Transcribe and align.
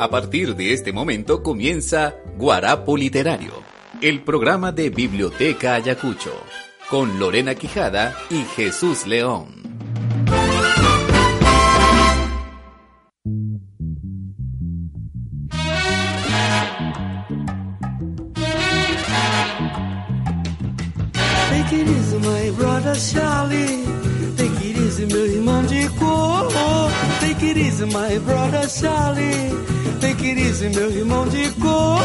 A 0.00 0.10
partir 0.10 0.54
de 0.54 0.72
este 0.72 0.92
momento 0.92 1.42
comienza 1.42 2.14
Guarapo 2.36 2.96
Literario, 2.96 3.52
el 4.00 4.22
programa 4.22 4.70
de 4.70 4.90
Biblioteca 4.90 5.74
Ayacucho, 5.74 6.32
con 6.88 7.18
Lorena 7.18 7.56
Quijada 7.56 8.16
y 8.30 8.44
Jesús 8.54 9.06
León. 9.08 9.58
My 27.90 28.18
brother 28.18 28.66
Charlie. 28.66 29.77
It 30.00 30.22
easy, 30.22 30.68
meu 30.68 30.90
irmão 30.90 31.28
de 31.28 31.50
cor. 31.60 32.00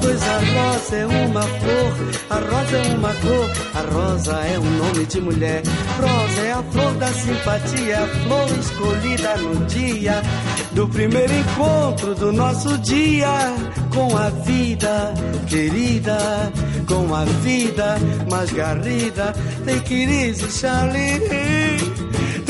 Pois 0.00 0.22
a 0.22 0.38
rosa 0.38 0.96
é 0.96 1.06
uma 1.06 1.42
flor, 1.42 1.92
a 2.30 2.34
rosa 2.34 2.76
é 2.76 2.94
uma 2.94 3.14
cor, 3.14 3.50
a 3.74 3.94
rosa 3.94 4.32
é 4.32 4.58
um 4.58 4.70
nome 4.78 5.06
de 5.06 5.20
mulher. 5.20 5.62
Rosa 6.00 6.40
é 6.42 6.52
a 6.52 6.62
flor 6.62 6.94
da 6.94 7.08
simpatia, 7.08 8.02
a 8.02 8.06
flor 8.06 8.58
escolhida 8.58 9.36
no 9.38 9.66
dia 9.66 10.22
do 10.72 10.86
primeiro 10.88 11.32
encontro 11.32 12.14
do 12.14 12.32
nosso 12.32 12.76
dia 12.78 13.54
com 13.94 14.16
a 14.16 14.28
vida 14.28 15.14
querida, 15.48 16.52
com 16.86 17.14
a 17.14 17.24
vida 17.24 17.96
mais 18.30 18.52
garrida. 18.52 19.32
It 19.66 19.92
easy, 19.92 20.50
Charlie. 20.50 22.25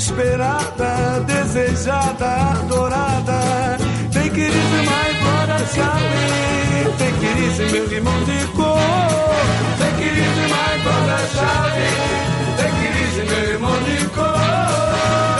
esperada, 0.00 1.20
desejada, 1.26 2.52
adorada. 2.52 3.76
Take 4.10 4.40
it 4.40 4.54
easy, 4.60 4.80
my 4.88 5.08
brother 5.20 5.60
Charlie. 5.74 6.96
Take 7.00 7.26
it 7.28 7.38
easy, 7.44 7.64
meu 7.72 7.84
irmão 7.92 8.24
de 8.24 8.38
cor. 8.56 8.78
Take 9.78 10.04
it 10.08 10.16
easy, 10.24 10.46
my 10.56 10.72
brother 10.84 11.22
Charlie. 11.34 11.96
Take 12.56 12.80
it 12.86 12.94
easy, 13.02 13.22
meu 13.28 13.44
irmão 13.52 13.76
de 13.84 13.98
cor. 14.16 14.40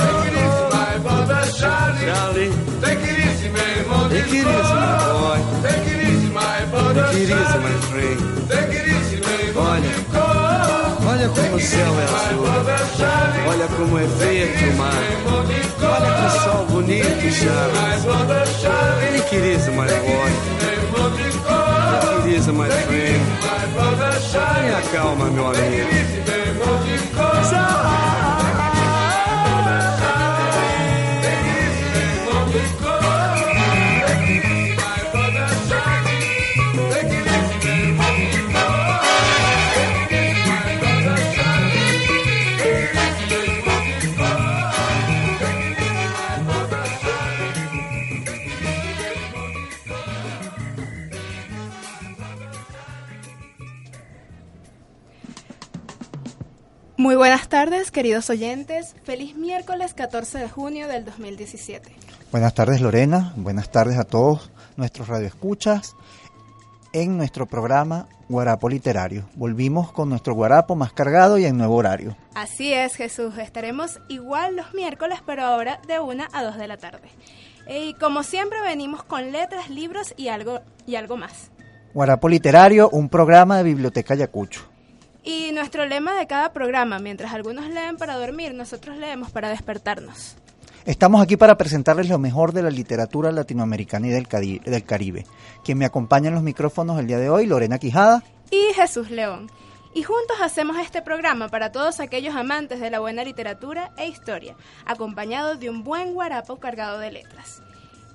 Take 0.04 0.28
it 0.28 0.36
easy, 0.44 0.64
my 0.76 0.92
brother 1.04 1.42
Charlie. 1.58 2.06
Charlie. 2.10 2.52
Take 2.82 3.04
it 3.10 3.18
easy, 3.28 3.48
meu 3.48 3.68
irmão 3.78 4.08
de 4.08 4.14
Take 4.20 4.36
it 4.36 4.44
easy, 4.44 4.74
my 4.74 4.94
boy. 5.08 5.38
Take 5.62 5.88
it 5.90 6.00
easy, 6.10 6.28
my 6.28 6.58
brother 6.70 7.04
Take 7.04 7.16
it 7.16 7.22
easy, 7.22 7.32
Charlie. 7.32 7.64
my 7.64 7.80
friend. 7.88 8.79
Olha 11.20 11.28
como 11.28 11.54
o 11.54 11.60
céu 11.60 12.00
é 12.00 12.04
azul. 12.04 12.46
Olha 13.50 13.68
como 13.76 13.98
é 13.98 14.06
verde 14.06 14.64
o 14.70 14.76
mar. 14.78 14.94
Olha 15.82 16.10
que 16.14 16.30
sol 16.40 16.64
bonito, 16.64 17.06
it 19.34 19.44
easy, 19.44 19.70
my 19.72 19.86
boy. 19.86 20.30
Take 22.00 22.26
it 22.26 22.36
easy, 22.36 22.52
my 22.52 22.70
friend. 22.70 23.20
Tenha 24.32 24.80
calma, 24.92 25.26
meu 25.26 25.46
amigo. 25.48 25.90
Muy 57.10 57.16
buenas 57.16 57.48
tardes, 57.48 57.90
queridos 57.90 58.30
oyentes. 58.30 58.94
Feliz 59.02 59.34
miércoles 59.34 59.94
14 59.94 60.38
de 60.38 60.48
junio 60.48 60.86
del 60.86 61.04
2017. 61.04 61.92
Buenas 62.30 62.54
tardes 62.54 62.80
Lorena, 62.80 63.32
buenas 63.34 63.72
tardes 63.72 63.98
a 63.98 64.04
todos 64.04 64.52
nuestros 64.76 65.08
radioescuchas 65.08 65.96
en 66.92 67.16
nuestro 67.16 67.46
programa 67.46 68.06
Guarapo 68.28 68.68
Literario. 68.68 69.28
Volvimos 69.34 69.90
con 69.90 70.08
nuestro 70.08 70.34
guarapo 70.34 70.76
más 70.76 70.92
cargado 70.92 71.36
y 71.36 71.46
en 71.46 71.58
nuevo 71.58 71.74
horario. 71.74 72.16
Así 72.36 72.72
es, 72.72 72.94
Jesús. 72.94 73.36
Estaremos 73.38 73.98
igual 74.08 74.54
los 74.54 74.72
miércoles, 74.72 75.18
pero 75.26 75.42
ahora 75.42 75.80
de 75.88 75.98
1 75.98 76.28
a 76.32 76.44
2 76.44 76.58
de 76.58 76.68
la 76.68 76.76
tarde. 76.76 77.08
Y 77.66 77.94
como 77.94 78.22
siempre 78.22 78.62
venimos 78.62 79.02
con 79.02 79.32
letras, 79.32 79.68
libros 79.68 80.14
y 80.16 80.28
algo, 80.28 80.60
y 80.86 80.94
algo 80.94 81.16
más. 81.16 81.50
Guarapo 81.92 82.28
Literario, 82.28 82.88
un 82.88 83.08
programa 83.08 83.56
de 83.56 83.64
Biblioteca 83.64 84.14
Ayacucho. 84.14 84.70
Y 85.22 85.52
nuestro 85.52 85.84
lema 85.86 86.14
de 86.14 86.26
cada 86.26 86.52
programa, 86.52 86.98
mientras 86.98 87.32
algunos 87.34 87.68
leen 87.68 87.96
para 87.96 88.16
dormir, 88.16 88.54
nosotros 88.54 88.96
leemos 88.96 89.30
para 89.30 89.48
despertarnos. 89.50 90.36
Estamos 90.86 91.20
aquí 91.20 91.36
para 91.36 91.58
presentarles 91.58 92.08
lo 92.08 92.18
mejor 92.18 92.52
de 92.52 92.62
la 92.62 92.70
literatura 92.70 93.30
latinoamericana 93.30 94.06
y 94.06 94.10
del, 94.10 94.26
Cari- 94.28 94.62
del 94.62 94.82
Caribe. 94.84 95.26
Quien 95.62 95.76
me 95.76 95.84
acompaña 95.84 96.28
en 96.28 96.34
los 96.34 96.42
micrófonos 96.42 96.98
el 96.98 97.06
día 97.06 97.18
de 97.18 97.28
hoy, 97.28 97.44
Lorena 97.46 97.78
Quijada. 97.78 98.22
y 98.50 98.72
Jesús 98.74 99.10
León. 99.10 99.50
Y 99.92 100.04
juntos 100.04 100.36
hacemos 100.40 100.78
este 100.78 101.02
programa 101.02 101.48
para 101.48 101.70
todos 101.72 102.00
aquellos 102.00 102.34
amantes 102.36 102.80
de 102.80 102.90
la 102.90 103.00
buena 103.00 103.24
literatura 103.24 103.90
e 103.98 104.06
historia, 104.08 104.54
acompañado 104.86 105.56
de 105.56 105.68
un 105.68 105.82
buen 105.84 106.14
guarapo 106.14 106.56
cargado 106.60 106.98
de 107.00 107.10
letras. 107.10 107.60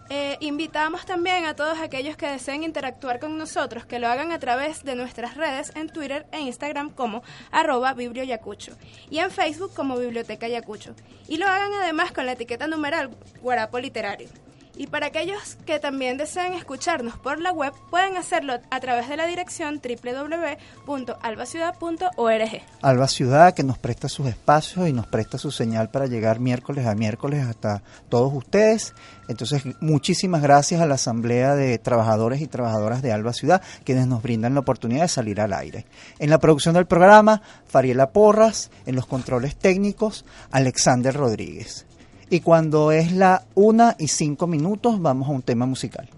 Eh, 0.09 0.37
invitamos 0.39 1.03
también 1.05 1.45
a 1.45 1.55
todos 1.55 1.79
aquellos 1.79 2.15
que 2.15 2.27
deseen 2.27 2.63
interactuar 2.63 3.19
con 3.19 3.39
nosotros 3.39 3.87
que 3.87 3.97
lo 3.97 4.07
hagan 4.07 4.31
a 4.31 4.39
través 4.39 4.83
de 4.83 4.93
nuestras 4.93 5.35
redes 5.35 5.71
en 5.75 5.89
Twitter 5.89 6.27
e 6.31 6.41
Instagram 6.41 6.91
como 6.91 7.23
arroba 7.51 7.93
biblioyacucho 7.93 8.73
y 9.09 9.17
en 9.17 9.31
Facebook 9.31 9.73
como 9.73 9.97
Biblioteca 9.97 10.47
Yacucho. 10.47 10.93
Y 11.27 11.37
lo 11.37 11.47
hagan 11.47 11.73
además 11.73 12.11
con 12.11 12.27
la 12.27 12.33
etiqueta 12.33 12.67
numeral 12.67 13.09
Guarapo 13.41 13.79
Literario. 13.79 14.44
Y 14.77 14.87
para 14.87 15.07
aquellos 15.07 15.57
que 15.65 15.79
también 15.79 16.17
deseen 16.17 16.53
escucharnos 16.53 17.17
por 17.17 17.39
la 17.39 17.51
web, 17.51 17.73
pueden 17.89 18.17
hacerlo 18.17 18.59
a 18.69 18.79
través 18.79 19.07
de 19.07 19.15
la 19.15 19.25
dirección 19.25 19.81
www.albaciudad.org. 19.81 22.61
Alba 22.81 23.07
Ciudad, 23.07 23.53
que 23.53 23.63
nos 23.63 23.77
presta 23.77 24.09
sus 24.09 24.27
espacios 24.27 24.89
y 24.89 24.93
nos 24.93 25.07
presta 25.07 25.37
su 25.37 25.51
señal 25.51 25.89
para 25.89 26.07
llegar 26.07 26.39
miércoles 26.39 26.85
a 26.85 26.95
miércoles 26.95 27.45
hasta 27.45 27.81
todos 28.09 28.33
ustedes. 28.33 28.93
Entonces, 29.27 29.63
muchísimas 29.79 30.41
gracias 30.41 30.81
a 30.81 30.85
la 30.85 30.95
Asamblea 30.95 31.55
de 31.55 31.77
Trabajadores 31.77 32.41
y 32.41 32.47
Trabajadoras 32.47 33.01
de 33.01 33.13
Alba 33.13 33.33
Ciudad, 33.33 33.61
quienes 33.83 34.07
nos 34.07 34.21
brindan 34.21 34.53
la 34.53 34.59
oportunidad 34.59 35.03
de 35.03 35.07
salir 35.07 35.39
al 35.39 35.53
aire. 35.53 35.85
En 36.19 36.29
la 36.29 36.39
producción 36.39 36.75
del 36.75 36.85
programa, 36.85 37.41
Fariela 37.67 38.11
Porras, 38.11 38.69
en 38.85 38.95
los 38.95 39.05
controles 39.05 39.55
técnicos, 39.55 40.25
Alexander 40.51 41.13
Rodríguez. 41.13 41.85
Y 42.35 42.41
cuando 42.41 42.91
es 42.91 43.13
la 43.13 43.45
una 43.55 43.95
y 43.97 44.09
cinco 44.09 44.45
minutos, 44.45 45.01
vamos 45.01 45.29
a 45.29 45.31
un 45.31 45.41
tema 45.41 45.65
musical. 45.65 46.09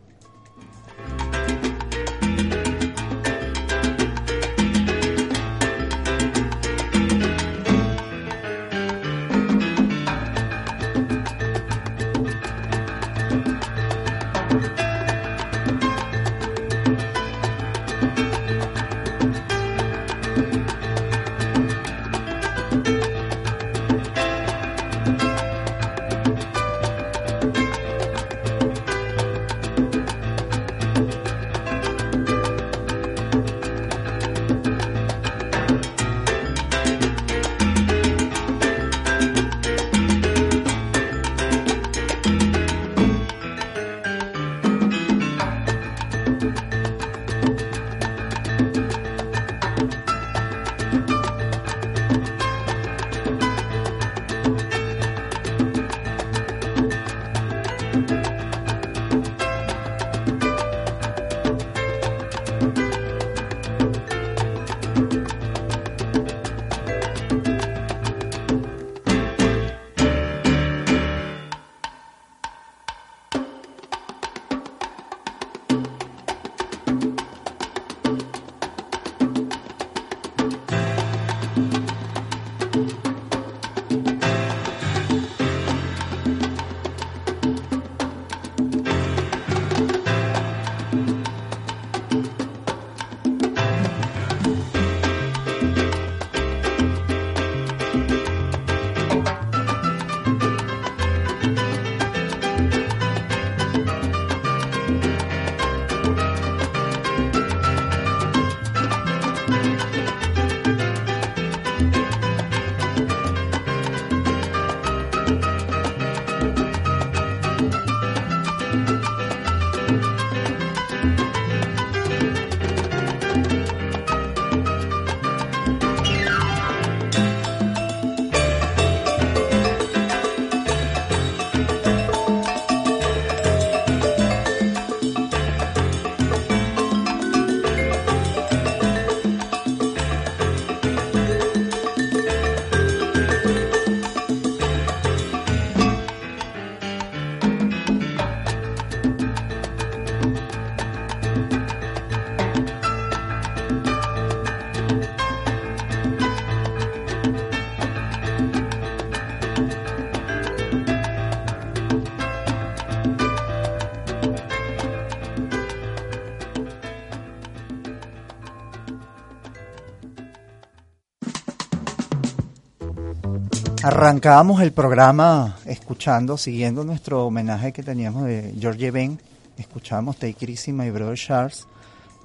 Arrancábamos 173.98 174.62
el 174.62 174.74
programa 174.74 175.58
escuchando, 175.66 176.38
siguiendo 176.38 176.84
nuestro 176.84 177.26
homenaje 177.26 177.74
que 177.74 177.82
teníamos 177.82 178.26
de 178.26 178.54
George 178.60 178.92
Ben. 178.92 179.20
Escuchábamos 179.58 180.18
Take 180.18 180.38
It 180.42 180.50
Easy, 180.50 180.72
My 180.72 180.92
Brother 180.92 181.18
Charles. 181.18 181.66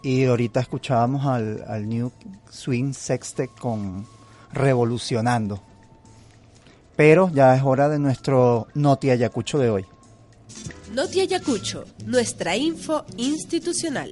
Y 0.03 0.27
ahorita 0.27 0.61
escuchábamos 0.61 1.25
al, 1.25 1.89
New 1.89 2.13
Swing 2.51 2.93
Sextet 2.93 3.49
con 3.59 4.07
Revolucionando. 4.53 5.63
Pero 6.95 7.31
ya 7.33 7.57
es 7.57 7.63
hora 7.63 7.89
de 7.89 7.99
nuestro 7.99 8.67
Noti 8.75 9.09
Ayacucho 9.09 9.59
de 9.59 9.71
hoy. 9.71 9.87
Noti 10.93 11.21
Ayacucho, 11.21 11.87
nuestra 12.05 12.55
info 12.55 13.07
institucional. 13.17 14.11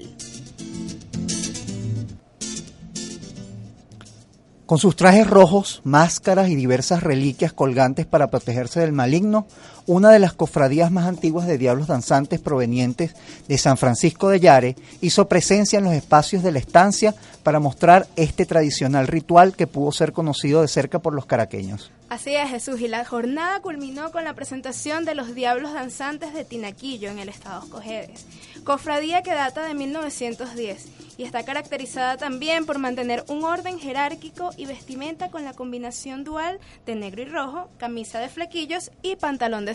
Con 4.71 4.79
sus 4.79 4.95
trajes 4.95 5.27
rojos, 5.27 5.81
máscaras 5.83 6.49
y 6.49 6.55
diversas 6.55 7.03
reliquias 7.03 7.53
colgantes 7.53 8.07
para 8.07 8.31
protegerse 8.31 8.79
del 8.79 8.93
maligno, 8.93 9.49
una 9.91 10.13
de 10.13 10.21
las 10.21 10.35
cofradías 10.35 10.93
más 10.93 11.07
antiguas 11.07 11.49
de 11.49 11.59
diablos 11.59 11.89
danzantes 11.89 12.39
provenientes 12.39 13.17
de 13.49 13.59
San 13.59 13.77
Francisco 13.77 14.29
de 14.29 14.39
Yare 14.39 14.77
hizo 15.01 15.27
presencia 15.27 15.81
en 15.81 15.85
los 15.85 15.95
espacios 15.95 16.45
de 16.45 16.53
la 16.53 16.61
estancia 16.61 17.13
para 17.43 17.59
mostrar 17.59 18.07
este 18.15 18.47
tradicional 18.47 19.09
ritual 19.09 19.57
que 19.57 19.67
pudo 19.67 19.91
ser 19.91 20.13
conocido 20.13 20.63
de 20.63 20.69
cerca 20.69 21.01
por 21.01 21.13
los 21.13 21.27
caraqueños. 21.27 21.91
Así 22.09 22.35
es, 22.37 22.51
Jesús, 22.51 22.81
y 22.81 22.87
la 22.87 23.05
jornada 23.05 23.61
culminó 23.61 24.13
con 24.13 24.23
la 24.23 24.35
presentación 24.35 25.05
de 25.05 25.17
los 25.17 25.35
Diablos 25.35 25.73
Danzantes 25.73 26.35
de 26.35 26.45
Tinaquillo 26.45 27.11
en 27.11 27.19
el 27.19 27.29
estado 27.29 27.69
Cojedes, 27.69 28.27
cofradía 28.63 29.23
que 29.23 29.35
data 29.35 29.65
de 29.65 29.75
1910 29.75 30.87
y 31.21 31.25
está 31.25 31.45
caracterizada 31.45 32.17
también 32.17 32.65
por 32.65 32.79
mantener 32.79 33.25
un 33.29 33.45
orden 33.45 33.79
jerárquico 33.79 34.51
y 34.57 34.65
vestimenta 34.65 35.31
con 35.31 35.45
la 35.45 35.53
combinación 35.53 36.25
dual 36.25 36.59
de 36.87 36.95
negro 36.95 37.21
y 37.21 37.27
rojo, 37.27 37.69
camisa 37.77 38.21
de 38.21 38.31
flequillos 38.31 38.91
y 39.03 39.17
pantalón 39.17 39.67
de 39.67 39.75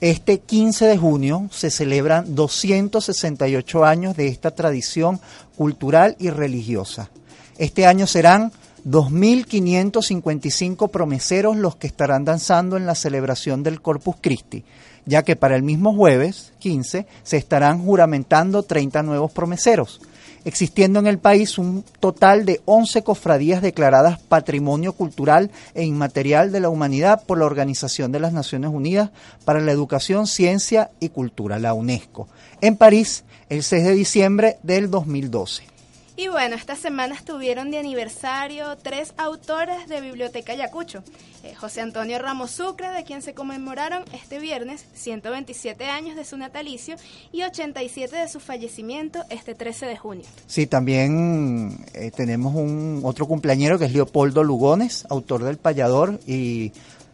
Este 0.00 0.40
15 0.40 0.86
de 0.86 0.98
junio 0.98 1.48
se 1.52 1.70
celebran 1.70 2.34
268 2.34 3.84
años 3.84 4.16
de 4.16 4.26
esta 4.26 4.52
tradición 4.52 5.20
cultural 5.56 6.16
y 6.18 6.30
religiosa. 6.30 7.08
Este 7.56 7.86
año 7.86 8.08
serán 8.08 8.50
2.555 8.84 10.90
promeseros 10.90 11.56
los 11.56 11.76
que 11.76 11.86
estarán 11.86 12.24
danzando 12.24 12.76
en 12.76 12.84
la 12.84 12.96
celebración 12.96 13.62
del 13.62 13.80
Corpus 13.80 14.16
Christi, 14.20 14.64
ya 15.06 15.22
que 15.22 15.36
para 15.36 15.54
el 15.54 15.62
mismo 15.62 15.94
jueves 15.94 16.52
15 16.58 17.06
se 17.22 17.36
estarán 17.36 17.84
juramentando 17.84 18.64
30 18.64 19.04
nuevos 19.04 19.30
promeseros, 19.30 20.00
existiendo 20.44 20.98
en 20.98 21.06
el 21.06 21.18
país 21.18 21.58
un 21.58 21.84
total 22.00 22.44
de 22.44 22.60
11 22.64 23.02
cofradías 23.02 23.62
declaradas 23.62 24.20
Patrimonio 24.20 24.92
Cultural 24.92 25.50
e 25.74 25.84
Inmaterial 25.84 26.52
de 26.52 26.60
la 26.60 26.68
Humanidad 26.68 27.24
por 27.24 27.38
la 27.38 27.46
Organización 27.46 28.12
de 28.12 28.20
las 28.20 28.32
Naciones 28.32 28.70
Unidas 28.72 29.10
para 29.44 29.60
la 29.60 29.72
Educación, 29.72 30.26
Ciencia 30.26 30.90
y 31.00 31.10
Cultura, 31.10 31.58
la 31.58 31.74
UNESCO, 31.74 32.28
en 32.60 32.76
París 32.76 33.24
el 33.48 33.62
6 33.62 33.84
de 33.84 33.92
diciembre 33.94 34.56
del 34.62 34.90
2012. 34.90 35.71
Y 36.14 36.28
bueno, 36.28 36.56
esta 36.56 36.76
semana 36.76 37.14
estuvieron 37.14 37.70
de 37.70 37.78
aniversario 37.78 38.76
tres 38.76 39.14
autores 39.16 39.88
de 39.88 40.02
Biblioteca 40.02 40.52
Ayacucho. 40.52 41.02
Eh, 41.42 41.54
José 41.54 41.80
Antonio 41.80 42.18
Ramos 42.18 42.50
Sucre, 42.50 42.90
de 42.90 43.02
quien 43.04 43.22
se 43.22 43.32
conmemoraron 43.32 44.04
este 44.12 44.38
viernes 44.38 44.84
127 44.92 45.86
años 45.86 46.14
de 46.14 46.26
su 46.26 46.36
natalicio 46.36 46.96
y 47.32 47.44
87 47.44 48.14
de 48.14 48.28
su 48.28 48.40
fallecimiento 48.40 49.24
este 49.30 49.54
13 49.54 49.86
de 49.86 49.96
junio. 49.96 50.26
Sí, 50.46 50.66
también 50.66 51.82
eh, 51.94 52.10
tenemos 52.14 52.54
un 52.56 53.00
otro 53.04 53.26
cumpleañero 53.26 53.78
que 53.78 53.86
es 53.86 53.92
Leopoldo 53.94 54.44
Lugones, 54.44 55.06
autor 55.08 55.42
del 55.44 55.56
Payador 55.56 56.20
y 56.26 56.72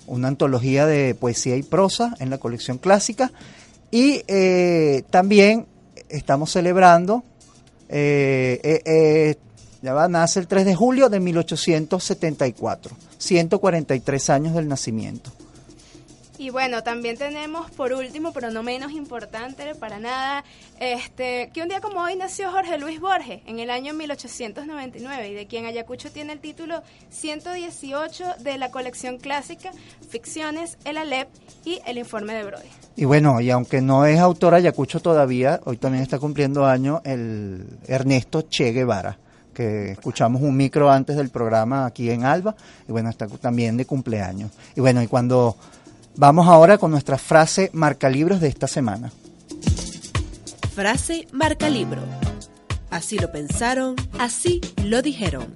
una 0.08 0.26
antología 0.26 0.86
de 0.86 1.14
poesía 1.14 1.54
y 1.54 1.62
prosa 1.62 2.16
en 2.18 2.30
la 2.30 2.38
colección 2.38 2.78
clásica. 2.78 3.30
Y 3.92 4.22
eh, 4.26 5.04
también 5.10 5.66
estamos 6.08 6.50
celebrando 6.50 7.22
eh, 7.88 8.60
eh, 8.62 8.82
eh, 8.84 9.36
ya 9.82 9.94
va, 9.94 10.08
nace 10.08 10.40
el 10.40 10.46
3 10.46 10.64
de 10.66 10.74
julio 10.74 11.08
de 11.08 11.20
1874, 11.20 12.96
143 13.18 14.30
años 14.30 14.54
del 14.54 14.68
nacimiento. 14.68 15.30
Y 16.38 16.50
bueno, 16.50 16.84
también 16.84 17.18
tenemos 17.18 17.68
por 17.72 17.92
último, 17.92 18.32
pero 18.32 18.52
no 18.52 18.62
menos 18.62 18.92
importante 18.92 19.74
para 19.74 19.98
nada, 19.98 20.44
este, 20.78 21.50
que 21.52 21.62
un 21.62 21.68
día 21.68 21.80
como 21.80 22.00
hoy 22.00 22.14
nació 22.14 22.52
Jorge 22.52 22.78
Luis 22.78 23.00
Borges 23.00 23.40
en 23.46 23.58
el 23.58 23.70
año 23.70 23.92
1899 23.92 25.30
y 25.30 25.34
de 25.34 25.46
quien 25.48 25.66
Ayacucho 25.66 26.12
tiene 26.12 26.32
el 26.32 26.38
título 26.38 26.84
118 27.10 28.24
de 28.38 28.56
la 28.56 28.70
colección 28.70 29.18
clásica 29.18 29.72
Ficciones, 30.08 30.78
El 30.84 30.98
Alep 30.98 31.28
y 31.64 31.80
El 31.84 31.98
Informe 31.98 32.34
de 32.34 32.44
Brody. 32.44 32.68
Y 32.94 33.04
bueno, 33.04 33.40
y 33.40 33.50
aunque 33.50 33.80
no 33.80 34.06
es 34.06 34.20
autor 34.20 34.54
Ayacucho 34.54 35.00
todavía, 35.00 35.58
hoy 35.64 35.76
también 35.76 36.04
está 36.04 36.20
cumpliendo 36.20 36.64
año 36.64 37.02
el 37.04 37.66
Ernesto 37.88 38.42
Che 38.42 38.70
Guevara 38.70 39.18
que 39.58 39.90
escuchamos 39.90 40.40
un 40.40 40.56
micro 40.56 40.88
antes 40.88 41.16
del 41.16 41.30
programa 41.30 41.84
aquí 41.84 42.10
en 42.10 42.24
Alba, 42.24 42.54
y 42.86 42.92
bueno, 42.92 43.10
está 43.10 43.26
también 43.26 43.76
de 43.76 43.86
cumpleaños. 43.86 44.52
Y 44.76 44.80
bueno, 44.80 45.02
y 45.02 45.08
cuando 45.08 45.56
Vamos 46.20 46.48
ahora 46.48 46.78
con 46.78 46.90
nuestra 46.90 47.16
frase 47.16 47.70
marca 47.72 48.08
libros 48.08 48.40
de 48.40 48.48
esta 48.48 48.66
semana. 48.66 49.12
Frase 50.74 51.28
marca 51.30 51.70
libro. 51.70 52.02
Así 52.90 53.20
lo 53.20 53.30
pensaron, 53.30 53.94
así 54.18 54.60
lo 54.84 55.00
dijeron. 55.00 55.54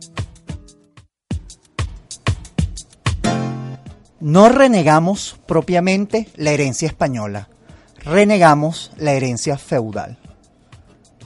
No 4.21 4.49
renegamos 4.51 5.35
propiamente 5.49 6.29
la 6.37 6.53
herencia 6.53 6.87
española, 6.87 7.49
renegamos 8.05 8.93
la 8.99 9.15
herencia 9.15 9.59
feudal. 9.59 10.17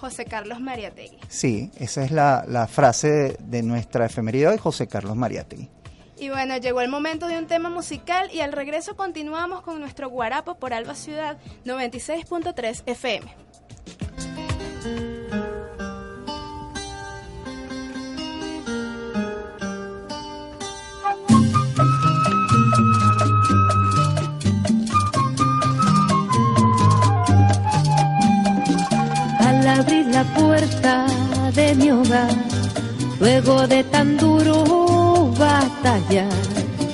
José 0.00 0.24
Carlos 0.24 0.60
Mariategui. 0.60 1.18
Sí, 1.28 1.70
esa 1.78 2.02
es 2.06 2.10
la, 2.10 2.46
la 2.48 2.66
frase 2.68 3.10
de, 3.10 3.36
de 3.40 3.62
nuestra 3.62 4.06
efemería 4.06 4.48
hoy, 4.48 4.56
José 4.56 4.86
Carlos 4.86 5.14
Mariategui. 5.14 5.68
Y 6.18 6.30
bueno, 6.30 6.56
llegó 6.56 6.80
el 6.80 6.88
momento 6.88 7.26
de 7.26 7.38
un 7.38 7.46
tema 7.46 7.68
musical 7.68 8.30
y 8.32 8.40
al 8.40 8.52
regreso 8.52 8.96
continuamos 8.96 9.60
con 9.60 9.80
nuestro 9.80 10.08
guarapo 10.08 10.54
por 10.54 10.72
Alba 10.72 10.94
Ciudad 10.94 11.36
96.3 11.66 12.82
FM. 12.86 13.34
Al 29.40 29.68
abrir 29.68 30.06
la 30.06 30.24
puerta 30.34 31.06
de 31.52 31.74
mi 31.74 31.90
hogar, 31.90 32.30
luego 33.20 33.66
de 33.66 33.84
tan 33.84 34.16
duro 34.16 34.95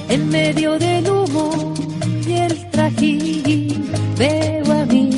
en 0.08 0.28
medio 0.28 0.78
del 0.78 1.08
humo 1.10 1.74
y 2.26 2.32
el 2.32 2.70
trajín, 2.70 3.90
veo 4.18 4.72
a 4.72 4.84
mi 4.86 5.10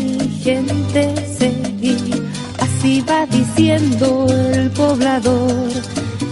gente 0.43 1.15
seguir. 1.39 2.29
Así 2.59 3.03
va 3.03 3.27
diciendo 3.27 4.27
el 4.29 4.71
poblador 4.71 5.73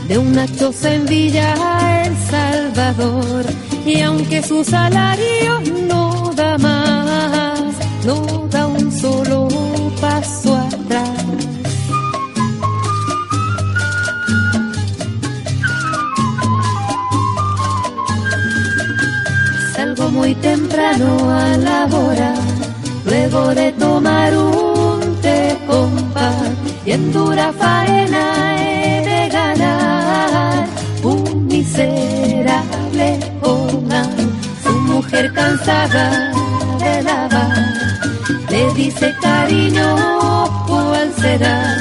de 0.09 0.19
una 0.19 0.47
choza 0.57 0.95
en 0.95 1.07
Villa 1.07 2.04
El 2.04 2.16
Salvador. 2.31 3.45
Y 3.85 4.00
aunque 4.00 4.42
su 4.42 4.64
salario 4.64 5.61
no 5.88 6.33
da 6.35 6.57
más, 6.59 7.75
no 8.07 8.47
da 8.49 8.66
un 8.66 8.92
solo 8.92 9.49
paso 10.00 10.62
temprano 20.34 21.30
a 21.30 21.56
laborar, 21.56 22.38
luego 23.04 23.54
de 23.54 23.72
tomar 23.72 24.36
un 24.36 25.16
té 25.20 25.52
y 26.84 26.90
en 26.90 27.12
dura 27.12 27.52
faena 27.52 28.56
he 28.58 29.04
de 29.04 29.28
ganar 29.28 30.66
un 31.04 31.46
miserable 31.46 33.20
hogar. 33.42 34.08
Su 34.64 34.72
mujer 34.72 35.32
cansada 35.32 36.32
de 36.78 37.02
lavar 37.02 37.64
le 38.50 38.74
dice 38.74 39.14
cariño, 39.20 39.96
¿cuál 40.66 41.12
será 41.20 41.76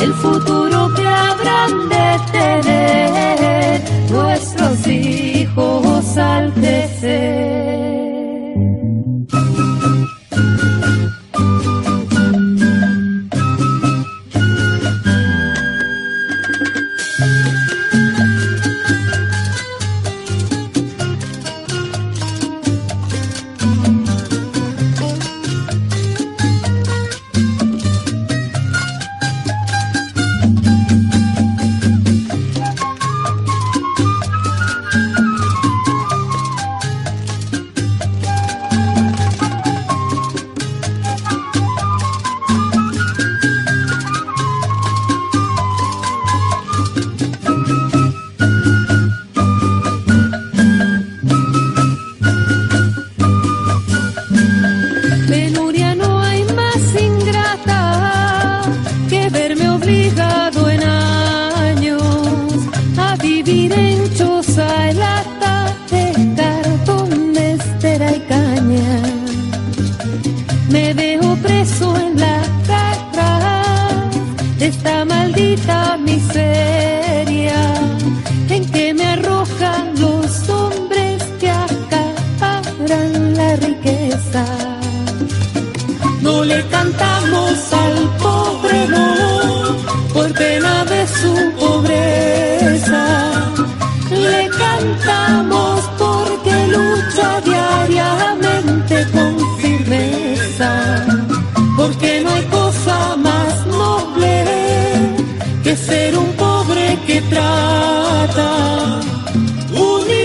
el 0.00 0.12
futuro 0.14 0.92
que 0.94 1.06
habrán 1.06 1.88
de 1.88 2.08
tener 2.32 3.80
nuestros 4.10 4.86
hijos 4.88 6.16
al 6.16 6.52
crecer? 6.54 7.51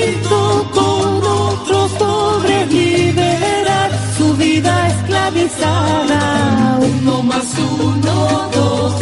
Unido 0.07 0.65
con 0.71 1.23
otros 1.23 1.91
pobres, 1.93 2.71
liberar 2.71 3.91
su 4.17 4.33
vida 4.37 4.87
esclavizada. 4.87 6.79
Uno 6.79 7.23
más 7.23 7.45
uno. 7.59 8.49
Dos 8.53 8.93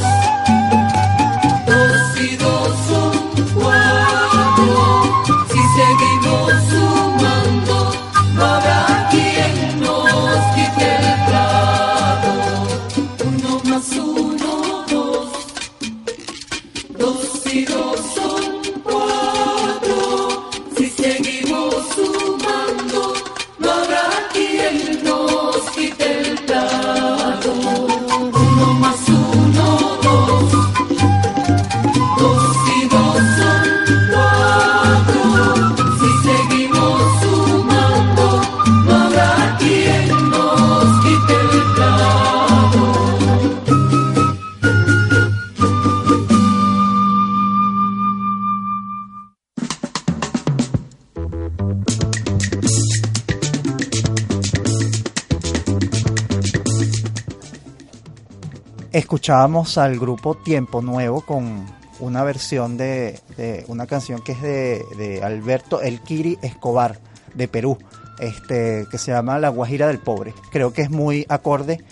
Escuchábamos 59.26 59.80
al 59.80 59.98
grupo 59.98 60.36
Tiempo 60.36 60.84
Nuevo 60.84 61.22
con 61.22 61.66
una 62.00 62.24
versión 62.24 62.78
de, 62.78 63.20
una 63.68 63.88
canción 63.88 64.22
que 64.22 64.34
es 64.34 64.42
de, 64.44 65.22
Alberto 65.24 65.82
El 65.82 66.00
Kiri 66.02 66.38
Escobar 66.44 67.00
de 67.34 67.48
Perú, 67.48 67.76
este, 68.20 68.86
que 68.92 69.00
se 69.00 69.14
llama 69.14 69.40
La 69.40 69.50
Guajira 69.50 69.88
del 69.88 69.98
Pobre. 69.98 70.36
Creo 70.52 70.74
que 70.74 70.84
es 70.84 70.92
muy 70.92 71.26
acorde 71.28 71.84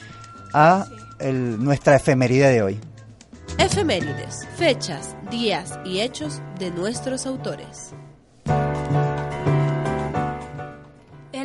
a 0.53 0.85
nuestra 1.31 1.95
efeméride 1.95 2.51
de 2.51 2.61
hoy. 2.61 2.79
Efemérides, 3.57 4.47
fechas, 4.55 5.15
días 5.31 5.79
y 5.83 6.01
hechos 6.01 6.39
de 6.59 6.69
nuestros 6.69 7.25
autores. 7.25 7.95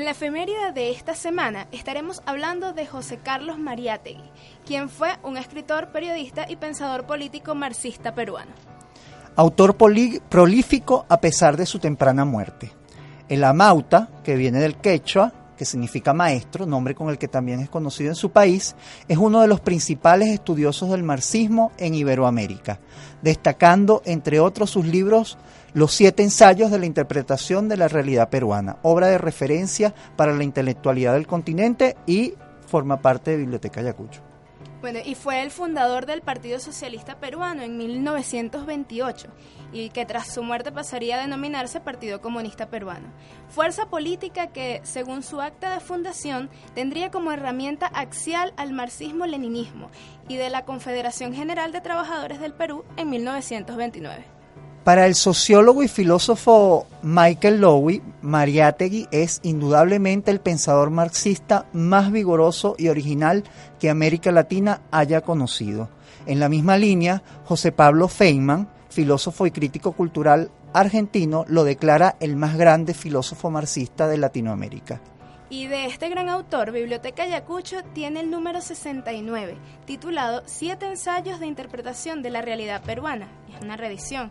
La 0.09 0.13
efeméride 0.13 0.73
de 0.73 0.91
esta 0.91 1.15
semana 1.15 1.69
estaremos 1.71 2.23
hablando 2.25 2.73
de 2.73 2.87
José 2.87 3.19
Carlos 3.23 3.59
Mariátegui, 3.59 4.25
quien 4.65 4.89
fue 4.89 5.11
un 5.23 5.37
escritor, 5.37 5.89
periodista 5.89 6.47
y 6.49 6.57
pensador 6.57 7.05
político 7.05 7.55
marxista 7.55 8.15
peruano. 8.15 8.53
Autor 9.37 9.77
prolífico 9.77 11.05
a 11.11 11.21
pesar 11.21 11.59
de 11.59 11.67
su 11.67 11.79
temprana 11.79 12.25
muerte. 12.25 12.73
El 13.29 13.45
amauta, 13.45 14.09
que 14.25 14.37
viene 14.37 14.61
del 14.61 14.77
quechua, 14.77 15.31
que 15.59 15.67
significa 15.67 16.15
maestro, 16.15 16.65
nombre 16.65 16.95
con 16.95 17.11
el 17.11 17.19
que 17.19 17.29
también 17.29 17.61
es 17.61 17.69
conocido 17.69 18.09
en 18.09 18.17
su 18.17 18.31
país, 18.31 18.77
es 19.09 19.19
uno 19.19 19.43
de 19.43 19.49
los 19.49 19.61
principales 19.61 20.31
estudiosos 20.31 20.89
del 20.89 21.03
marxismo 21.03 21.73
en 21.77 21.95
Iberoamérica, 21.95 22.81
destacando, 23.21 24.01
entre 24.07 24.41
otros, 24.41 24.71
sus 24.71 24.87
libros 24.87 25.37
Los 25.79 25.93
siete 25.93 26.25
ensayos 26.25 26.73
de 26.73 26.81
la 26.81 26.87
interpretación 26.87 27.69
de 27.69 27.77
la 27.77 27.87
realidad 27.87 28.31
peruana, 28.31 28.79
obra 28.83 29.07
de 29.07 29.17
referencia 29.17 29.95
para 30.17 30.35
la 30.35 30.43
intelectualidad 30.43 31.13
del 31.13 31.29
continente 31.29 31.97
y 32.05 32.35
forma 32.67 33.01
parte 33.01 33.31
de 33.31 33.37
Biblioteca 33.37 33.79
Ayacucho. 33.79 34.21
Bueno, 34.81 34.99
y 35.05 35.15
fue 35.15 35.41
el 35.41 35.53
fundador 35.53 36.05
del 36.05 36.21
Partido 36.21 36.59
Socialista 36.59 37.21
Peruano 37.21 37.63
en 37.63 37.77
1928 37.77 39.29
y 39.73 39.91
que 39.91 40.05
tras 40.05 40.27
su 40.35 40.43
muerte 40.43 40.73
pasaría 40.73 41.15
a 41.15 41.21
denominarse 41.21 41.79
Partido 41.79 42.21
Comunista 42.21 42.69
Peruano. 42.69 43.13
Fuerza 43.49 43.87
política 43.87 44.49
que, 44.49 44.81
según 44.83 45.23
su 45.23 45.41
acta 45.41 45.75
de 45.75 45.79
fundación, 45.79 46.51
tendría 46.75 47.13
como 47.13 47.31
herramienta 47.31 47.87
axial 47.87 48.53
al 48.57 48.73
marxismo-leninismo 48.73 49.93
y 50.27 50.39
de 50.39 50.51
la 50.51 50.65
Confederación 50.65 51.35
General 51.35 51.71
de 51.71 51.81
Trabajadores 51.83 52.41
del 52.41 52.53
Perú 52.53 52.85
en 52.97 53.11
1929. 53.11 54.38
Para 54.89 55.05
el 55.05 55.17
sociólogo 55.17 55.83
y 55.83 55.89
filósofo 55.89 56.87
Michael 57.03 57.61
Lowy, 57.61 58.01
Mariátegui 58.23 59.07
es 59.11 59.39
indudablemente 59.43 60.31
el 60.31 60.41
pensador 60.41 60.89
marxista 60.89 61.67
más 61.75 62.11
vigoroso 62.11 62.75
y 62.79 62.89
original 62.89 63.45
que 63.79 63.91
América 63.91 64.33
Latina 64.33 64.81
haya 64.91 65.21
conocido. 65.21 65.91
En 66.25 66.41
la 66.41 66.49
misma 66.49 66.79
línea, 66.79 67.23
José 67.45 67.71
Pablo 67.71 68.09
Feynman, 68.09 68.71
filósofo 68.89 69.47
y 69.47 69.51
crítico 69.51 69.93
cultural 69.93 70.51
argentino, 70.73 71.45
lo 71.49 71.65
declara 71.65 72.17
el 72.19 72.37
más 72.37 72.57
grande 72.57 72.95
filósofo 72.95 73.51
marxista 73.51 74.09
de 74.09 74.17
Latinoamérica. 74.17 75.03
Y 75.51 75.67
de 75.67 75.85
este 75.85 76.09
gran 76.09 76.31
autor, 76.31 76.73
Biblioteca 76.73 77.25
Ayacucho 77.25 77.83
tiene 77.93 78.21
el 78.21 78.31
número 78.31 78.63
69, 78.63 79.59
titulado 79.85 80.45
Siete 80.47 80.87
ensayos 80.87 81.41
de 81.41 81.47
interpretación 81.47 82.23
de 82.23 82.31
la 82.31 82.41
realidad 82.41 82.83
peruana. 82.83 83.29
Es 83.55 83.63
una 83.63 83.77
reedición. 83.77 84.31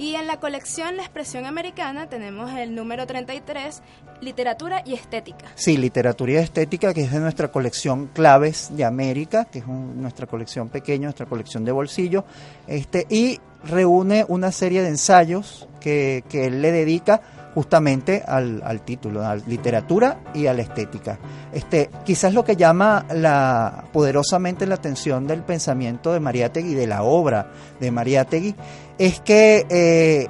Y 0.00 0.14
en 0.14 0.26
la 0.26 0.40
colección 0.40 0.96
La 0.96 1.02
expresión 1.02 1.44
americana 1.44 2.08
tenemos 2.08 2.50
el 2.52 2.74
número 2.74 3.06
33, 3.06 3.82
Literatura 4.22 4.82
y 4.86 4.94
Estética. 4.94 5.44
Sí, 5.56 5.76
literatura 5.76 6.32
y 6.32 6.36
estética, 6.36 6.94
que 6.94 7.02
es 7.02 7.12
de 7.12 7.20
nuestra 7.20 7.48
colección 7.48 8.06
Claves 8.14 8.70
de 8.74 8.84
América, 8.86 9.44
que 9.44 9.58
es 9.58 9.66
un- 9.66 10.00
nuestra 10.00 10.26
colección 10.26 10.70
pequeña, 10.70 11.04
nuestra 11.04 11.26
colección 11.26 11.66
de 11.66 11.72
bolsillo, 11.72 12.24
este, 12.66 13.06
y 13.10 13.40
reúne 13.64 14.24
una 14.28 14.52
serie 14.52 14.80
de 14.80 14.88
ensayos 14.88 15.68
que, 15.80 16.24
que 16.30 16.46
él 16.46 16.62
le 16.62 16.72
dedica 16.72 17.20
justamente 17.54 18.22
al, 18.26 18.62
al 18.64 18.80
título, 18.82 19.22
a 19.26 19.34
literatura 19.34 20.20
y 20.32 20.46
a 20.46 20.54
la 20.54 20.62
estética. 20.62 21.18
Este, 21.52 21.90
quizás 22.04 22.32
lo 22.32 22.44
que 22.44 22.54
llama 22.56 23.04
la, 23.12 23.84
poderosamente 23.92 24.66
la 24.66 24.76
atención 24.76 25.26
del 25.26 25.42
pensamiento 25.42 26.12
de 26.12 26.20
Mariátegui, 26.20 26.74
de 26.74 26.86
la 26.86 27.02
obra 27.02 27.50
de 27.80 27.90
Mariátegui, 27.90 28.54
es 29.00 29.18
que 29.18 29.66
eh, 29.70 30.28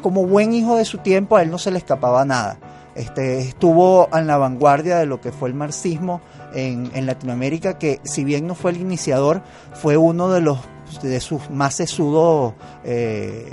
como 0.00 0.24
buen 0.24 0.54
hijo 0.54 0.76
de 0.76 0.84
su 0.84 0.98
tiempo 0.98 1.36
a 1.36 1.42
él 1.42 1.50
no 1.50 1.58
se 1.58 1.72
le 1.72 1.78
escapaba 1.78 2.24
nada. 2.24 2.56
Este, 2.94 3.40
estuvo 3.40 4.08
en 4.16 4.28
la 4.28 4.38
vanguardia 4.38 4.98
de 4.98 5.06
lo 5.06 5.20
que 5.20 5.32
fue 5.32 5.48
el 5.48 5.56
marxismo 5.56 6.20
en, 6.54 6.88
en 6.94 7.04
Latinoamérica, 7.04 7.78
que 7.78 8.00
si 8.04 8.22
bien 8.22 8.46
no 8.46 8.54
fue 8.54 8.70
el 8.70 8.76
iniciador, 8.76 9.42
fue 9.74 9.96
uno 9.96 10.30
de 10.30 10.40
los 10.40 10.60
de 11.02 11.18
sus 11.18 11.50
más 11.50 11.74
sesudos 11.74 12.54
eh, 12.84 13.52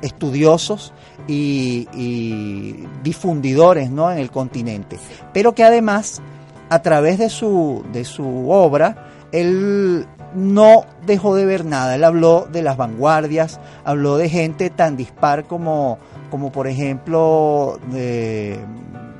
estudiosos 0.00 0.94
y, 1.28 1.86
y 1.92 2.86
difundidores 3.02 3.90
¿no? 3.90 4.10
en 4.10 4.16
el 4.16 4.30
continente. 4.30 4.98
Pero 5.34 5.54
que 5.54 5.62
además, 5.62 6.22
a 6.70 6.80
través 6.80 7.18
de 7.18 7.28
su, 7.28 7.84
de 7.92 8.06
su 8.06 8.50
obra, 8.50 9.10
él 9.30 10.06
no 10.34 10.84
dejó 11.06 11.34
de 11.34 11.46
ver 11.46 11.64
nada. 11.64 11.94
Él 11.94 12.04
habló 12.04 12.46
de 12.50 12.62
las 12.62 12.76
vanguardias, 12.76 13.60
habló 13.84 14.16
de 14.16 14.28
gente 14.28 14.70
tan 14.70 14.96
dispar 14.96 15.44
como, 15.44 15.98
como 16.30 16.52
por 16.52 16.66
ejemplo, 16.66 17.78
de 17.90 18.58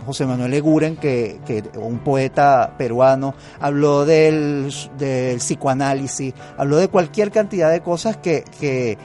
José 0.07 0.27
Manuel 0.27 0.55
Eguren, 0.55 0.97
que, 0.97 1.41
que 1.47 1.63
un 1.79 1.99
poeta 1.99 2.75
peruano, 2.77 3.35
habló 3.61 4.05
del, 4.05 4.73
del 4.99 5.39
psicoanálisis, 5.39 6.35
habló 6.57 6.77
de 6.79 6.89
cualquier 6.89 7.31
cantidad 7.31 7.71
de 7.71 7.81
cosas 7.81 8.17
que, 8.17 8.45
que 8.59 8.99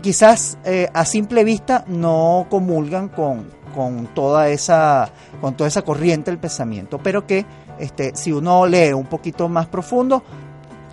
quizás 0.00 0.58
eh, 0.64 0.88
a 0.92 1.04
simple 1.04 1.44
vista 1.44 1.84
no 1.86 2.46
comulgan 2.48 3.08
con, 3.08 3.46
con 3.74 4.06
toda 4.14 4.48
esa 4.48 5.10
con 5.40 5.54
toda 5.54 5.68
esa 5.68 5.82
corriente 5.82 6.30
del 6.30 6.40
pensamiento, 6.40 6.98
pero 6.98 7.26
que 7.26 7.44
este, 7.78 8.16
si 8.16 8.32
uno 8.32 8.66
lee 8.66 8.92
un 8.92 9.06
poquito 9.06 9.48
más 9.48 9.68
profundo, 9.68 10.22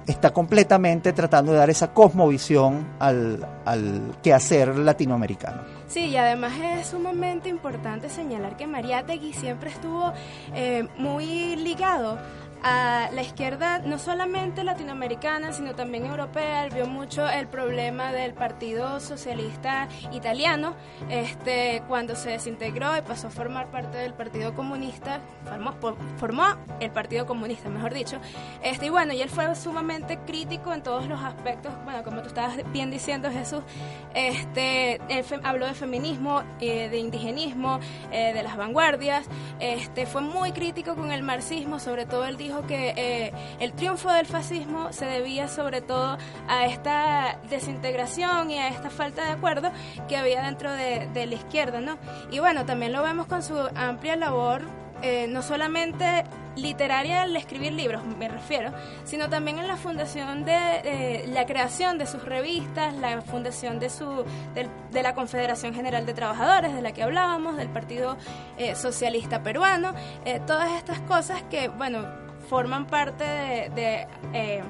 está 0.07 0.31
completamente 0.31 1.13
tratando 1.13 1.51
de 1.51 1.57
dar 1.57 1.69
esa 1.69 1.93
cosmovisión 1.93 2.87
al, 2.99 3.45
al 3.65 4.15
quehacer 4.21 4.75
latinoamericano. 4.77 5.61
Sí, 5.87 6.07
y 6.07 6.17
además 6.17 6.53
es 6.79 6.87
sumamente 6.87 7.49
importante 7.49 8.09
señalar 8.09 8.57
que 8.57 8.67
Mariátegui 8.67 9.33
siempre 9.33 9.69
estuvo 9.69 10.13
eh, 10.53 10.87
muy 10.97 11.55
ligado 11.55 12.17
a 12.67 13.11
la 13.13 13.21
izquierda, 13.21 13.77
no 13.77 13.99
solamente 13.99 14.63
latinoamericana, 14.63 15.53
sino 15.53 15.75
también 15.75 16.07
europea. 16.07 16.65
Él 16.65 16.71
vio 16.73 16.87
mucho 16.87 17.29
el 17.29 17.47
problema 17.47 18.11
del 18.11 18.33
Partido 18.33 18.99
Socialista 18.99 19.87
Italiano 20.11 20.73
este, 21.07 21.83
cuando 21.87 22.15
se 22.15 22.31
desintegró 22.31 22.97
y 22.97 23.01
pasó 23.01 23.27
a 23.27 23.29
formar 23.29 23.69
parte 23.69 23.99
del 23.99 24.15
Partido 24.15 24.55
Comunista, 24.55 25.19
formó, 25.43 25.75
formó 26.17 26.43
el 26.79 26.89
Partido 26.89 27.27
Comunista, 27.27 27.69
mejor 27.69 27.93
dicho. 27.93 28.17
Este, 28.63 28.87
y 28.87 28.89
bueno, 28.89 29.13
y 29.13 29.21
él 29.21 29.29
fue 29.29 29.53
sumamente 29.53 30.17
crítico 30.25 30.73
en 30.73 30.81
todos 30.81 31.05
los 31.05 31.21
aspectos, 31.21 31.71
bueno, 31.83 32.03
como 32.03 32.23
tú 32.23 32.29
estabas 32.29 32.57
bien 32.71 32.89
diciendo, 32.89 33.29
Jesús, 33.29 33.61
este, 34.15 34.99
habló 35.43 35.67
de 35.67 35.75
feminismo, 35.75 36.41
eh, 36.59 36.89
de 36.89 36.97
indigenismo, 36.97 37.79
eh, 38.11 38.33
de 38.33 38.41
las 38.41 38.57
vanguardias, 38.57 39.27
este, 39.59 40.07
fue 40.07 40.21
muy 40.21 40.51
crítico 40.51 40.95
con 40.95 41.11
el 41.11 41.21
marxismo, 41.21 41.79
sobre 41.79 42.07
todo 42.07 42.25
él 42.25 42.37
dijo 42.37 42.54
que 42.63 42.93
eh, 42.95 43.33
el 43.59 43.73
triunfo 43.73 44.11
del 44.11 44.25
fascismo 44.25 44.91
se 44.93 45.05
debía 45.05 45.47
sobre 45.47 45.81
todo 45.81 46.17
a 46.47 46.65
esta 46.65 47.39
desintegración 47.49 48.51
y 48.51 48.57
a 48.57 48.69
esta 48.69 48.89
falta 48.89 49.25
de 49.25 49.31
acuerdo 49.31 49.71
que 50.07 50.17
había 50.17 50.43
dentro 50.43 50.71
de, 50.71 51.25
la 51.25 51.35
izquierda, 51.35 51.81
¿no? 51.81 51.97
Y 52.31 52.39
bueno, 52.39 52.65
también 52.65 52.93
lo 52.93 53.01
vemos 53.01 53.27
con 53.27 53.41
su 53.41 53.57
amplia 53.75 54.15
labor, 54.15 54.61
eh, 55.01 55.27
no 55.27 55.41
solamente 55.41 56.23
literaria 56.55 57.23
al 57.23 57.35
escribir 57.35 57.73
libros, 57.73 58.03
me 58.05 58.29
refiero, 58.29 58.71
sino 59.03 59.29
también 59.29 59.59
en 59.59 59.67
la 59.67 59.75
fundación 59.75 60.45
de 60.45 61.25
la 61.27 61.45
creación 61.45 61.97
de 61.97 62.05
sus 62.05 62.23
revistas, 62.23 62.95
la 62.95 63.21
fundación 63.21 63.77
de 63.79 63.89
su 63.89 64.23
de, 64.53 65.03
la 65.03 65.13
Confederación 65.13 65.73
General 65.73 66.05
de 66.05 66.13
Trabajadores, 66.13 66.73
de 66.73 66.81
la 66.81 66.93
que 66.93 67.03
hablábamos, 67.03 67.57
del 67.57 67.69
Partido 67.69 68.17
eh, 68.57 68.75
Socialista 68.75 69.43
Peruano, 69.43 69.93
todas 70.47 70.71
estas 70.71 70.99
cosas 71.01 71.43
que, 71.49 71.67
bueno, 71.67 72.24
forman 72.49 72.85
parte 72.85 73.23
de, 73.23 74.07
eh, 74.33 74.63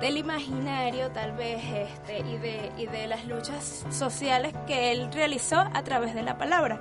del 0.00 0.16
imaginario 0.16 1.10
tal 1.10 1.32
vez 1.32 1.62
este, 1.64 2.20
y, 2.20 2.36
de, 2.38 2.72
y 2.76 2.86
de 2.86 3.06
las 3.06 3.24
luchas 3.24 3.86
sociales 3.90 4.54
que 4.66 4.92
él 4.92 5.10
realizó 5.12 5.56
a 5.58 5.82
través 5.82 6.14
de 6.14 6.22
la 6.22 6.38
palabra. 6.38 6.80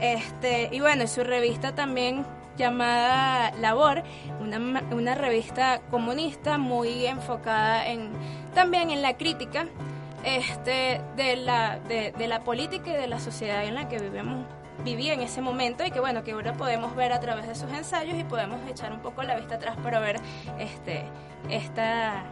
Este, 0.00 0.68
y 0.72 0.80
bueno, 0.80 1.06
su 1.06 1.24
revista 1.24 1.74
también 1.74 2.24
llamada 2.56 3.52
Labor, 3.60 4.02
una, 4.40 4.82
una 4.92 5.14
revista 5.14 5.80
comunista 5.90 6.58
muy 6.58 7.06
enfocada 7.06 7.86
en, 7.86 8.10
también 8.54 8.90
en 8.90 9.02
la 9.02 9.16
crítica 9.16 9.66
este, 10.24 11.00
de, 11.16 11.36
la, 11.36 11.78
de, 11.80 12.12
de 12.12 12.28
la 12.28 12.40
política 12.40 12.90
y 12.90 12.94
de 12.94 13.06
la 13.06 13.18
sociedad 13.18 13.64
en 13.64 13.74
la 13.74 13.88
que 13.88 13.98
vivimos 13.98 14.44
vivía 14.84 15.14
en 15.14 15.20
ese 15.20 15.40
momento 15.40 15.84
y 15.84 15.90
que 15.90 16.00
bueno, 16.00 16.24
que 16.24 16.32
ahora 16.32 16.54
podemos 16.54 16.94
ver 16.96 17.12
a 17.12 17.20
través 17.20 17.46
de 17.46 17.54
sus 17.54 17.70
ensayos 17.72 18.18
y 18.18 18.24
podemos 18.24 18.58
echar 18.68 18.92
un 18.92 19.00
poco 19.00 19.22
la 19.22 19.36
vista 19.36 19.56
atrás 19.56 19.76
para 19.82 20.00
ver 20.00 20.16
este 20.58 21.04
esta 21.48 22.24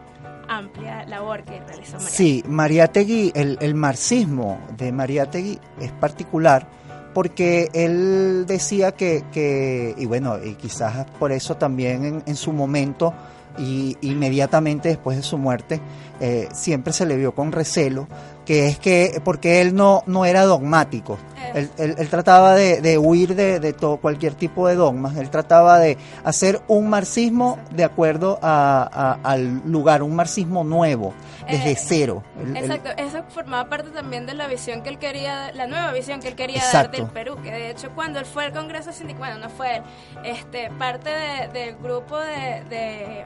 amplia 0.49 1.05
labor 1.07 1.45
que 1.45 1.61
realizó 1.61 1.97
María. 1.97 2.11
Sí, 2.11 2.45
Mariátegui, 2.47 3.33
el, 3.35 3.59
el 3.61 3.75
marxismo 3.75 4.61
de 4.77 4.93
Mariátegui 4.93 5.59
es 5.81 5.93
particular 5.93 6.67
porque 7.15 7.71
él 7.73 8.45
decía 8.47 8.93
que, 8.93 9.25
que 9.33 9.95
y 9.97 10.07
bueno, 10.07 10.39
y 10.43 10.55
quizás 10.55 11.07
por 11.19 11.33
eso 11.33 11.57
también 11.57 12.05
en, 12.05 12.23
en 12.27 12.37
su 12.37 12.53
momento 12.53 13.15
y 13.59 13.97
inmediatamente 14.01 14.89
después 14.89 15.17
de 15.17 15.23
su 15.23 15.37
muerte 15.37 15.81
eh, 16.21 16.49
siempre 16.53 16.93
se 16.93 17.07
le 17.07 17.17
vio 17.17 17.35
con 17.35 17.53
recelo 17.53 18.07
que 18.51 18.67
es 18.67 18.81
que 18.81 19.23
porque 19.23 19.61
él 19.61 19.77
no 19.77 20.03
no 20.07 20.25
era 20.25 20.45
dogmático. 20.45 21.19
Él, 21.55 21.71
él, 21.79 22.09
trataba 22.09 22.57
de, 22.57 22.81
de 22.81 22.99
huir 22.99 23.37
de, 23.37 23.61
de, 23.61 23.73
todo 23.73 23.99
cualquier 23.99 24.35
tipo 24.35 24.67
de 24.67 24.75
dogmas. 24.75 25.17
Él 25.17 25.31
trataba 25.31 25.79
de 25.79 25.97
hacer 26.25 26.61
un 26.67 26.89
marxismo 26.89 27.59
de 27.71 27.85
acuerdo 27.85 28.41
a, 28.43 29.19
a, 29.23 29.31
al 29.31 29.63
lugar 29.67 30.03
un 30.03 30.17
marxismo 30.17 30.65
nuevo 30.65 31.15
desde 31.51 31.71
Eh, 31.73 31.77
cero 31.79 32.23
él- 32.39 32.57
Exacto, 32.57 32.91
eso 32.97 33.25
formaba 33.29 33.69
parte 33.69 33.91
también 33.91 34.27
de 34.27 34.35
la 34.35 34.47
visión 34.47 34.83
que 34.83 34.89
él 34.91 34.99
quería, 34.99 35.53
la 35.53 35.67
nueva 35.67 35.93
visión 35.93 36.21
que 36.21 36.29
él 36.29 36.35
quería 36.37 36.59
Exacto. 36.59 36.99
dar 36.99 37.07
del 37.07 37.13
Perú, 37.15 37.37
que 37.43 37.51
de 37.51 37.71
hecho 37.71 37.91
cuando 37.95 38.19
él 38.19 38.25
fue 38.27 38.45
al 38.47 38.53
Congreso 38.53 38.93
Sindical, 38.93 39.19
bueno, 39.21 39.39
no 39.39 39.51
fue 39.51 39.77
él, 39.77 39.83
este, 40.25 40.71
parte 40.71 41.11
de- 41.11 41.49
del 41.49 41.77
grupo 41.77 42.19
de, 42.19 42.65
de, 42.69 43.25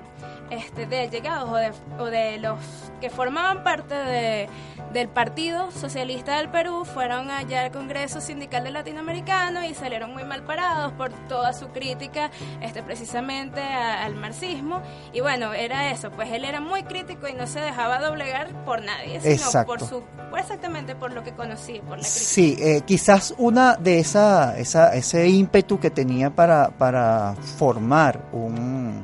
este, 0.51 0.87
de 0.87 1.09
llegados 1.09 1.51
o 1.51 1.57
de, 1.57 1.73
o 1.99 2.05
de 2.07 2.39
los 2.39 2.59
que 3.01 3.11
formaban 3.11 3.63
parte 3.63 3.95
de, 3.95 4.49
del 4.93 5.09
Partido 5.09 5.71
Socialista 5.73 6.37
del 6.39 6.49
Perú 6.49 6.85
fueron 6.85 7.31
allá 7.31 7.63
al 7.63 7.71
Congreso 7.71 8.21
Sindical 8.21 8.65
del 8.65 8.75
Latinoamericano 8.75 9.65
y 9.65 9.75
salieron 9.75 10.13
muy 10.13 10.25
mal 10.25 10.43
parados 10.43 10.93
por 10.93 11.11
toda 11.29 11.53
su 11.53 11.69
crítica 11.69 12.31
este, 12.61 12.83
precisamente 12.83 13.61
a- 13.61 14.05
al 14.05 14.15
marxismo 14.15 14.81
y 15.13 15.21
bueno, 15.21 15.53
era 15.53 15.91
eso, 15.91 16.11
pues 16.11 16.31
él 16.33 16.45
era 16.45 16.61
muy 16.61 16.83
crítico 16.85 17.27
y 17.29 17.33
no 17.33 17.47
se 17.47 17.61
dejaba 17.61 17.99
doblegar 18.15 18.65
por 18.65 18.83
nadie, 18.83 19.21
sino 19.21 19.33
Exacto. 19.35 19.67
por 19.67 19.81
su, 19.81 20.03
exactamente 20.39 20.95
por 20.95 21.13
lo 21.13 21.23
que 21.23 21.33
conocía, 21.33 21.81
por 21.81 21.99
la 21.99 22.03
crítica. 22.05 22.11
Sí, 22.11 22.57
eh, 22.61 22.83
quizás 22.85 23.35
una 23.39 23.75
de 23.77 23.99
esa, 23.99 24.57
esa, 24.59 24.95
ese 24.95 25.29
ímpetu 25.29 25.79
que 25.79 25.91
tenía 25.91 26.31
para, 26.31 26.71
para 26.71 27.35
formar 27.59 28.21
un, 28.33 29.03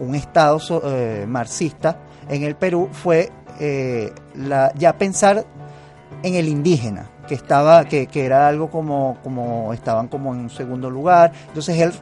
un 0.00 0.14
Estado 0.14 0.58
so- 0.58 0.82
eh, 0.84 1.24
marxista 1.28 1.98
en 2.28 2.42
el 2.42 2.56
Perú 2.56 2.88
fue 2.92 3.30
eh, 3.60 4.12
la, 4.34 4.72
ya 4.74 4.96
pensar 4.96 5.44
en 6.22 6.34
el 6.34 6.48
indígena, 6.48 7.10
que 7.28 7.34
estaba, 7.34 7.84
que, 7.84 8.06
que 8.06 8.24
era 8.24 8.48
algo 8.48 8.70
como, 8.70 9.18
como 9.22 9.72
estaban 9.72 10.08
como 10.08 10.32
en 10.32 10.40
un 10.40 10.50
segundo 10.50 10.88
lugar. 10.90 11.32
Entonces 11.48 11.78
él 11.80 11.92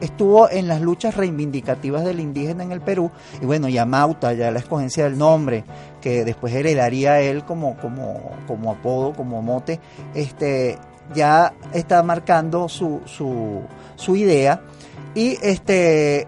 estuvo 0.00 0.50
en 0.50 0.68
las 0.68 0.80
luchas 0.80 1.16
reivindicativas 1.16 2.04
del 2.04 2.20
indígena 2.20 2.64
en 2.64 2.72
el 2.72 2.80
Perú 2.80 3.10
y 3.40 3.46
bueno, 3.46 3.68
ya 3.68 3.84
Mauta, 3.84 4.32
ya 4.32 4.50
la 4.50 4.58
escogencia 4.58 5.04
del 5.04 5.18
nombre 5.18 5.64
que 6.00 6.24
después 6.24 6.54
heredaría 6.54 7.20
él 7.20 7.44
como, 7.44 7.76
como, 7.76 8.32
como 8.46 8.72
apodo, 8.72 9.12
como 9.12 9.42
mote, 9.42 9.80
este, 10.14 10.78
ya 11.14 11.52
está 11.72 12.02
marcando 12.02 12.68
su, 12.68 13.00
su, 13.04 13.60
su 13.96 14.16
idea 14.16 14.62
y 15.14 15.36
este 15.42 16.26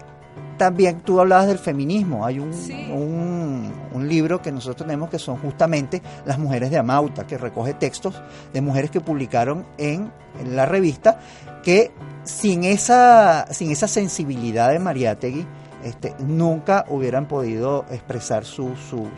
también 0.57 1.01
tú 1.01 1.19
hablabas 1.19 1.47
del 1.47 1.57
feminismo. 1.57 2.25
Hay 2.25 2.39
un, 2.39 2.53
Sí. 2.53 2.89
un, 2.93 3.73
un 3.91 4.07
libro 4.07 4.41
que 4.41 4.51
nosotros 4.51 4.85
tenemos 4.85 5.09
que 5.09 5.17
son 5.19 5.37
justamente 5.37 6.01
Las 6.25 6.37
Mujeres 6.37 6.69
de 6.69 6.77
Amauta, 6.77 7.25
que 7.25 7.37
recoge 7.37 7.73
textos 7.73 8.21
de 8.53 8.61
mujeres 8.61 8.91
que 8.91 9.01
publicaron 9.01 9.65
en, 9.77 10.11
en 10.39 10.55
la 10.55 10.65
revista, 10.67 11.19
que 11.63 11.91
sin 12.23 12.63
esa, 12.63 13.47
sin 13.51 13.71
esa 13.71 13.87
sensibilidad 13.87 14.71
de 14.71 14.79
Mariátegui, 14.79 15.47
este, 15.83 16.13
nunca 16.19 16.85
hubieran 16.87 17.27
podido 17.27 17.85
expresar 17.89 18.45
sus, 18.45 18.79
sus, 18.79 19.09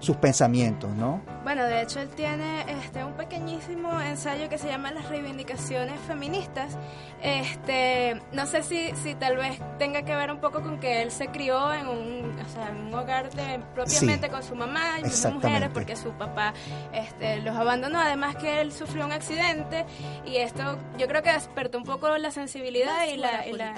sus 0.00 0.16
pensamientos, 0.16 0.90
¿no? 0.96 1.22
Bueno, 1.44 1.64
de 1.64 1.82
hecho 1.82 2.00
él 2.00 2.08
tiene 2.08 2.64
este 2.68 3.04
un 3.04 3.12
pequeñísimo 3.12 4.00
ensayo 4.00 4.48
que 4.48 4.56
se 4.56 4.68
llama 4.68 4.90
Las 4.90 5.08
reivindicaciones 5.08 6.00
feministas. 6.00 6.76
Este, 7.22 8.20
no 8.32 8.46
sé 8.46 8.62
si, 8.62 8.94
si 8.96 9.14
tal 9.14 9.36
vez 9.36 9.60
tenga 9.78 10.02
que 10.02 10.16
ver 10.16 10.30
un 10.30 10.40
poco 10.40 10.62
con 10.62 10.80
que 10.80 11.02
él 11.02 11.10
se 11.10 11.28
crió 11.28 11.72
en 11.72 11.86
un, 11.86 12.38
o 12.38 12.48
sea, 12.48 12.70
en 12.70 12.86
un 12.86 12.94
hogar 12.94 13.30
de, 13.30 13.60
propiamente 13.74 14.26
Sí, 14.26 14.32
con 14.32 14.42
su 14.42 14.54
mamá 14.54 15.00
y 15.04 15.10
sus 15.10 15.32
mujeres 15.32 15.68
porque 15.72 15.96
su 15.96 16.12
papá 16.12 16.54
este, 16.92 17.40
los 17.42 17.54
abandonó. 17.54 18.00
Además 18.00 18.36
que 18.36 18.62
él 18.62 18.72
sufrió 18.72 19.04
un 19.04 19.12
accidente 19.12 19.84
y 20.24 20.36
esto 20.36 20.78
yo 20.96 21.06
creo 21.08 21.22
que 21.22 21.32
despertó 21.32 21.76
un 21.76 21.84
poco 21.84 22.16
la 22.16 22.30
sensibilidad 22.30 23.06
y 23.06 23.18
la, 23.18 23.46
y 23.46 23.52
la 23.52 23.74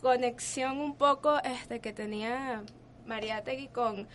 conexión 0.00 0.80
un 0.80 0.96
poco 0.96 1.38
este 1.44 1.80
que 1.80 1.92
tenía 1.92 2.62
Mariátegui 3.06 3.68
con 3.68 4.08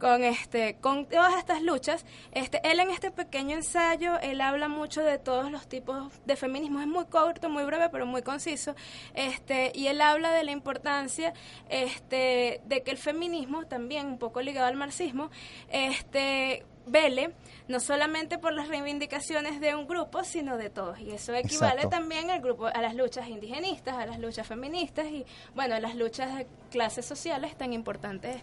con 0.00 0.24
este 0.24 0.76
con 0.80 1.06
todas 1.06 1.36
estas 1.38 1.62
luchas. 1.62 2.04
Este 2.32 2.60
él 2.64 2.80
en 2.80 2.90
este 2.90 3.10
pequeño 3.10 3.54
ensayo 3.54 4.18
él 4.20 4.40
habla 4.40 4.68
mucho 4.68 5.02
de 5.02 5.18
todos 5.18 5.52
los 5.52 5.68
tipos 5.68 6.12
de 6.24 6.36
feminismo 6.36 6.80
es 6.80 6.86
muy 6.86 7.04
corto 7.04 7.48
muy 7.48 7.64
breve 7.64 7.88
pero 7.90 8.06
muy 8.06 8.22
conciso. 8.22 8.74
Este 9.14 9.70
y 9.74 9.86
él 9.86 10.00
habla 10.00 10.32
de 10.32 10.42
la 10.42 10.50
importancia 10.50 11.34
este 11.68 12.60
de 12.64 12.82
que 12.82 12.90
el 12.90 12.98
feminismo 12.98 13.66
también 13.66 14.06
un 14.06 14.18
poco 14.18 14.40
ligado 14.40 14.66
al 14.66 14.76
marxismo 14.76 15.30
este 15.70 16.64
vele 16.90 17.32
no 17.70 17.78
solamente 17.78 18.36
por 18.38 18.52
las 18.52 18.68
reivindicaciones 18.68 19.60
de 19.60 19.76
un 19.76 19.86
grupo, 19.86 20.24
sino 20.24 20.56
de 20.56 20.70
todos. 20.70 20.98
Y 20.98 21.12
eso 21.12 21.32
equivale 21.34 21.82
Exacto. 21.82 21.90
también 21.90 22.30
al 22.30 22.40
grupo, 22.40 22.66
a 22.66 22.82
las 22.82 22.94
luchas 22.96 23.28
indigenistas, 23.28 23.94
a 23.94 24.06
las 24.06 24.18
luchas 24.18 24.46
feministas 24.46 25.06
y, 25.06 25.24
bueno, 25.54 25.76
a 25.76 25.80
las 25.80 25.94
luchas 25.94 26.36
de 26.36 26.46
clases 26.70 27.06
sociales 27.06 27.56
tan 27.56 27.72
importantes 27.72 28.36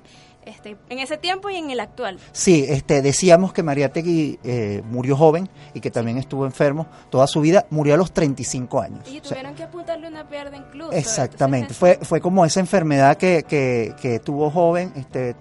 este, 0.46 0.78
en 0.90 1.00
ese 1.00 1.18
tiempo 1.18 1.50
y 1.50 1.58
en 1.58 1.72
el 1.72 1.82
actual. 1.82 2.20
Sí, 2.32 2.66
este, 2.70 3.02
decíamos 3.02 3.52
que 3.52 3.64
Mariátegui 3.64 4.40
eh, 4.44 4.82
murió 4.86 5.18
joven 5.18 5.50
y 5.74 5.82
que 5.82 5.92
también 5.92 6.18
estuvo 6.18 6.46
enfermo 6.46 6.88
toda 7.10 7.28
su 7.28 7.42
vida. 7.42 7.66
Murió 7.70 7.96
a 7.96 7.98
los 7.98 8.14
35 8.14 8.80
años. 8.82 9.12
Y 9.12 9.20
O 9.20 9.24
sea, 9.24 9.32
tuvieron 9.32 9.56
que 9.56 9.64
apuntarle 9.64 10.08
una 10.08 10.28
pierna 10.30 10.56
incluso. 10.56 10.94
Exactamente, 10.94 11.74
Entonces, 11.74 11.98
fue, 11.98 12.06
fue 12.06 12.22
como 12.22 12.46
esa 12.46 12.62
enfermedad 12.62 13.18
que, 13.18 13.44
que, 13.44 13.94
que 14.02 14.20
tuvo 14.20 14.50
joven, 14.50 14.94
este, 14.96 15.36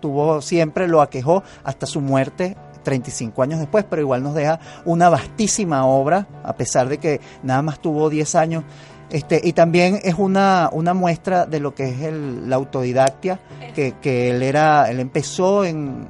tuvo 0.00 0.40
siempre, 0.40 0.88
lo 0.88 1.00
aquejó 1.02 1.42
hasta 1.64 1.86
su 1.86 2.00
muerte 2.00 2.56
35 2.84 3.42
años 3.42 3.58
después, 3.60 3.84
pero 3.88 4.00
igual 4.02 4.22
nos 4.22 4.34
deja 4.34 4.60
una 4.84 5.08
vastísima 5.10 5.84
obra, 5.86 6.26
a 6.42 6.54
pesar 6.54 6.88
de 6.88 6.98
que 6.98 7.20
nada 7.42 7.60
más 7.62 7.80
tuvo 7.80 8.08
10 8.08 8.34
años. 8.36 8.64
Este, 9.10 9.40
y 9.42 9.52
también 9.54 9.98
es 10.04 10.14
una, 10.16 10.68
una 10.72 10.94
muestra 10.94 11.44
de 11.46 11.60
lo 11.60 11.74
que 11.74 11.88
es 11.88 12.00
el, 12.02 12.48
la 12.48 12.56
autodidactia, 12.56 13.40
que, 13.74 13.94
que 14.00 14.30
él 14.30 14.42
era, 14.42 14.90
él 14.90 15.00
empezó 15.00 15.64
en, 15.64 16.06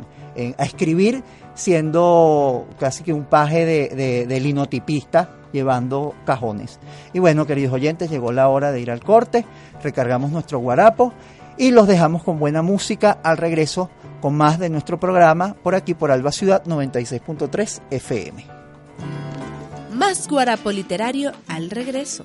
a 0.57 0.64
escribir 0.64 1.22
siendo 1.55 2.66
casi 2.79 3.03
que 3.05 3.12
un 3.12 3.24
paje 3.24 3.64
de, 3.64 3.88
de- 3.88 4.27
de 4.27 4.40
linotipista, 4.40 5.31
llevando 5.53 6.14
cajones. 6.27 6.79
Y 7.12 7.18
bueno, 7.20 7.46
queridos 7.46 7.72
oyentes, 7.72 8.11
llegó 8.11 8.33
la 8.33 8.48
hora 8.48 8.70
de 8.72 8.81
ir 8.81 8.90
al 8.90 9.01
corte, 9.01 9.44
recargamos 9.83 10.31
nuestro 10.31 10.59
guarapo 10.59 11.12
y 11.59 11.71
los 11.73 11.87
dejamos 11.87 12.23
con 12.23 12.38
buena 12.38 12.62
música 12.62 13.18
al 13.23 13.37
regreso 13.37 13.90
con 14.21 14.37
más 14.37 14.59
de 14.59 14.71
nuestro 14.71 14.99
programa 14.99 15.55
por 15.62 15.75
aquí 15.75 15.94
por 15.94 16.11
Alba 16.11 16.33
Ciudad 16.33 16.64
96.3 16.64 17.83
FM. 17.90 18.47
Más 19.92 20.29
guarapo 20.29 20.71
literario 20.71 21.33
al 21.49 21.71
regreso. 21.71 22.25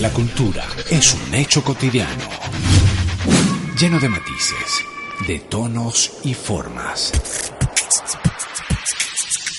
La 0.00 0.10
cultura 0.10 0.64
es 0.90 1.14
un 1.14 1.34
hecho 1.34 1.62
cotidiano, 1.62 2.24
lleno 3.78 4.00
de 4.00 4.08
matices, 4.08 4.84
de 5.28 5.38
tonos 5.38 6.18
y 6.24 6.34
formas. 6.34 7.12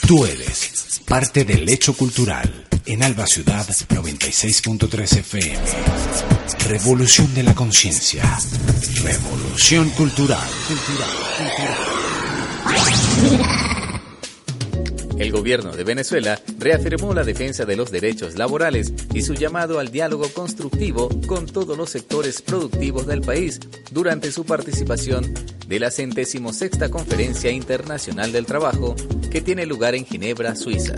Tú 0.05 0.25
eres 0.25 0.72
parte 1.05 1.45
del 1.45 1.69
hecho 1.69 1.93
cultural 1.93 2.67
en 2.85 3.03
Alba 3.03 3.25
Ciudad 3.27 3.67
96.3 3.67 5.17
FM. 5.19 5.59
Revolución 6.67 7.33
de 7.33 7.43
la 7.43 7.53
conciencia. 7.53 8.23
Revolución 9.03 9.89
cultural. 9.91 10.49
El 15.17 15.31
gobierno 15.31 15.71
de 15.71 15.83
Venezuela 15.83 16.39
reafirmó 16.57 17.13
la 17.13 17.23
defensa 17.23 17.65
de 17.65 17.75
los 17.75 17.91
derechos 17.91 18.35
laborales 18.35 18.93
y 19.13 19.21
su 19.21 19.35
llamado 19.35 19.79
al 19.79 19.91
diálogo 19.91 20.27
constructivo 20.29 21.09
con 21.27 21.45
todos 21.45 21.77
los 21.77 21.91
sectores 21.91 22.41
productivos 22.41 23.05
del 23.05 23.21
país 23.21 23.59
durante 23.91 24.31
su 24.31 24.43
participación 24.43 25.33
de 25.67 25.79
la 25.79 25.91
centésimo 25.91 26.51
sexta 26.51 26.89
Conferencia 26.89 27.51
Internacional 27.51 28.31
del 28.31 28.45
Trabajo 28.45 28.95
que 29.29 29.41
tiene 29.41 29.65
lugar 29.65 29.95
en 29.95 30.05
Ginebra, 30.05 30.55
Suiza. 30.55 30.95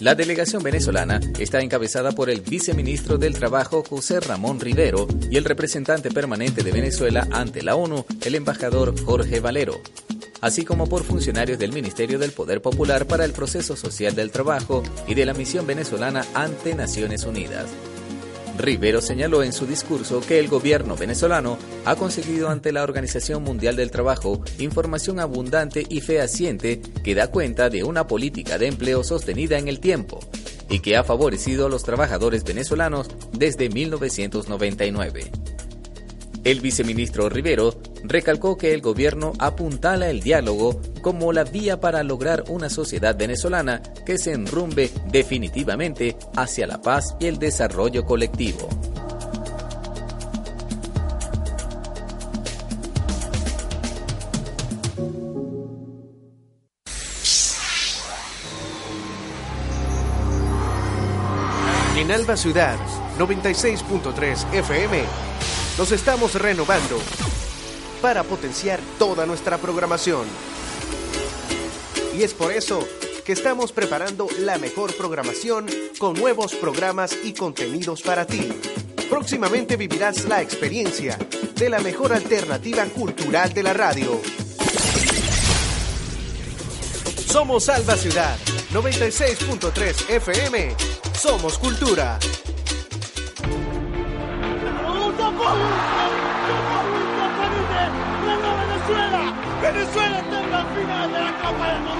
La 0.00 0.16
delegación 0.16 0.64
venezolana 0.64 1.20
está 1.38 1.60
encabezada 1.60 2.10
por 2.10 2.28
el 2.28 2.40
viceministro 2.40 3.18
del 3.18 3.34
Trabajo 3.34 3.84
José 3.88 4.18
Ramón 4.18 4.58
Rivero 4.58 5.06
y 5.30 5.36
el 5.36 5.44
representante 5.44 6.10
permanente 6.10 6.64
de 6.64 6.72
Venezuela 6.72 7.28
ante 7.30 7.62
la 7.62 7.76
ONU, 7.76 8.04
el 8.24 8.34
embajador 8.34 9.00
Jorge 9.04 9.38
Valero, 9.38 9.80
así 10.42 10.64
como 10.64 10.86
por 10.86 11.04
funcionarios 11.04 11.58
del 11.58 11.72
Ministerio 11.72 12.18
del 12.18 12.32
Poder 12.32 12.60
Popular 12.60 13.06
para 13.06 13.24
el 13.24 13.32
Proceso 13.32 13.76
Social 13.76 14.14
del 14.14 14.30
Trabajo 14.30 14.82
y 15.06 15.14
de 15.14 15.24
la 15.24 15.32
Misión 15.32 15.66
Venezolana 15.66 16.26
ante 16.34 16.74
Naciones 16.74 17.24
Unidas. 17.24 17.70
Rivero 18.58 19.00
señaló 19.00 19.42
en 19.42 19.52
su 19.52 19.66
discurso 19.66 20.20
que 20.20 20.38
el 20.38 20.48
gobierno 20.48 20.96
venezolano 20.96 21.56
ha 21.86 21.96
conseguido 21.96 22.50
ante 22.50 22.70
la 22.72 22.82
Organización 22.82 23.42
Mundial 23.42 23.76
del 23.76 23.90
Trabajo 23.90 24.42
información 24.58 25.20
abundante 25.20 25.86
y 25.88 26.00
fehaciente 26.00 26.82
que 27.02 27.14
da 27.14 27.28
cuenta 27.28 27.70
de 27.70 27.82
una 27.82 28.06
política 28.06 28.58
de 28.58 28.66
empleo 28.66 29.04
sostenida 29.04 29.58
en 29.58 29.68
el 29.68 29.80
tiempo 29.80 30.20
y 30.68 30.80
que 30.80 30.96
ha 30.96 31.04
favorecido 31.04 31.66
a 31.66 31.70
los 31.70 31.82
trabajadores 31.82 32.44
venezolanos 32.44 33.08
desde 33.32 33.68
1999. 33.68 35.30
El 36.44 36.60
viceministro 36.60 37.28
Rivero 37.28 37.74
recalcó 38.02 38.58
que 38.58 38.74
el 38.74 38.80
gobierno 38.80 39.32
apuntala 39.38 40.10
el 40.10 40.20
diálogo 40.20 40.80
como 41.00 41.32
la 41.32 41.44
vía 41.44 41.80
para 41.80 42.02
lograr 42.02 42.44
una 42.48 42.68
sociedad 42.68 43.16
venezolana 43.16 43.80
que 44.04 44.18
se 44.18 44.32
enrumbe 44.32 44.90
definitivamente 45.10 46.16
hacia 46.34 46.66
la 46.66 46.82
paz 46.82 47.16
y 47.20 47.26
el 47.26 47.38
desarrollo 47.38 48.04
colectivo. 48.04 48.68
En 61.96 62.10
Alba 62.10 62.36
Ciudad 62.36 62.76
96.3 63.16 64.54
FM 64.54 65.31
nos 65.78 65.92
estamos 65.92 66.34
renovando 66.34 66.98
para 68.00 68.22
potenciar 68.24 68.80
toda 68.98 69.26
nuestra 69.26 69.58
programación. 69.58 70.26
Y 72.16 72.22
es 72.22 72.34
por 72.34 72.52
eso 72.52 72.86
que 73.24 73.32
estamos 73.32 73.72
preparando 73.72 74.26
la 74.40 74.58
mejor 74.58 74.94
programación 74.96 75.66
con 75.98 76.14
nuevos 76.14 76.54
programas 76.54 77.16
y 77.22 77.32
contenidos 77.32 78.02
para 78.02 78.26
ti. 78.26 78.48
Próximamente 79.08 79.76
vivirás 79.76 80.24
la 80.24 80.42
experiencia 80.42 81.16
de 81.54 81.70
la 81.70 81.78
mejor 81.80 82.12
alternativa 82.12 82.84
cultural 82.86 83.52
de 83.54 83.62
la 83.62 83.72
radio. 83.72 84.20
Somos 87.26 87.68
Alba 87.68 87.96
Ciudad 87.96 88.36
96.3 88.72 90.10
FM. 90.10 90.74
Somos 91.14 91.56
cultura. 91.58 92.18
Venezuela 99.62 100.22
la 100.50 100.64
final 100.66 101.12
de 101.12 101.20
la 101.20 101.32
Copa 101.40 101.72
del 101.72 101.82
Mundo. 101.82 101.92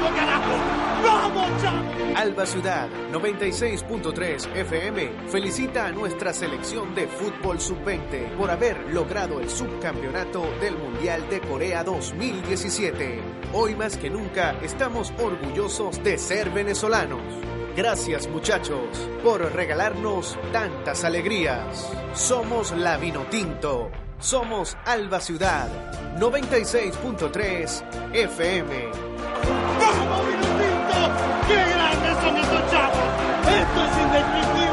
Alba 2.16 2.46
Ciudad 2.46 2.88
96.3 3.10 4.54
FM 4.54 5.28
felicita 5.28 5.86
a 5.86 5.92
nuestra 5.92 6.32
selección 6.32 6.94
de 6.94 7.08
fútbol 7.08 7.60
sub-20 7.60 8.36
por 8.36 8.50
haber 8.50 8.92
logrado 8.92 9.40
el 9.40 9.50
subcampeonato 9.50 10.44
del 10.60 10.76
Mundial 10.76 11.28
de 11.30 11.40
Corea 11.40 11.82
2017. 11.82 13.20
Hoy 13.52 13.74
más 13.74 13.96
que 13.96 14.10
nunca 14.10 14.56
estamos 14.62 15.12
orgullosos 15.18 16.02
de 16.04 16.18
ser 16.18 16.50
venezolanos. 16.50 17.51
Gracias 17.74 18.28
muchachos 18.28 19.08
por 19.24 19.40
regalarnos 19.54 20.38
tantas 20.52 21.04
alegrías. 21.04 21.90
Somos 22.12 22.70
la 22.72 22.98
Vinotinto. 22.98 23.90
Somos 24.18 24.76
Alba 24.84 25.20
Ciudad 25.20 25.68
96.3 26.18 27.82
FM. 28.12 28.90
¡Vamos, 29.80 30.26
Vinocito! 30.26 31.10
¡Qué 31.48 31.54
grandes 31.54 32.16
son 32.22 32.36
estos 32.36 32.70
chavos! 32.70 32.98
¡Esto 33.48 33.84
es 33.84 34.02
indescriptible! 34.02 34.71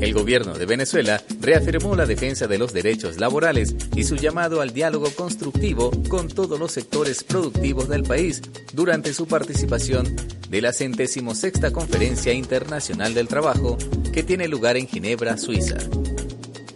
El 0.00 0.14
gobierno 0.14 0.54
de 0.54 0.64
Venezuela 0.64 1.22
reafirmó 1.40 1.96
la 1.96 2.06
defensa 2.06 2.46
de 2.46 2.58
los 2.58 2.72
derechos 2.72 3.18
laborales 3.18 3.74
y 3.96 4.04
su 4.04 4.14
llamado 4.14 4.60
al 4.60 4.72
diálogo 4.72 5.10
constructivo 5.10 5.90
con 6.08 6.28
todos 6.28 6.58
los 6.58 6.72
sectores 6.72 7.24
productivos 7.24 7.88
del 7.88 8.04
país 8.04 8.40
durante 8.72 9.12
su 9.12 9.26
participación 9.26 10.14
de 10.48 10.62
la 10.62 10.72
centésimo 10.72 11.34
sexta 11.34 11.72
Conferencia 11.72 12.32
Internacional 12.32 13.12
del 13.12 13.26
Trabajo 13.26 13.76
que 14.12 14.22
tiene 14.22 14.46
lugar 14.46 14.76
en 14.76 14.86
Ginebra, 14.86 15.36
Suiza. 15.36 15.78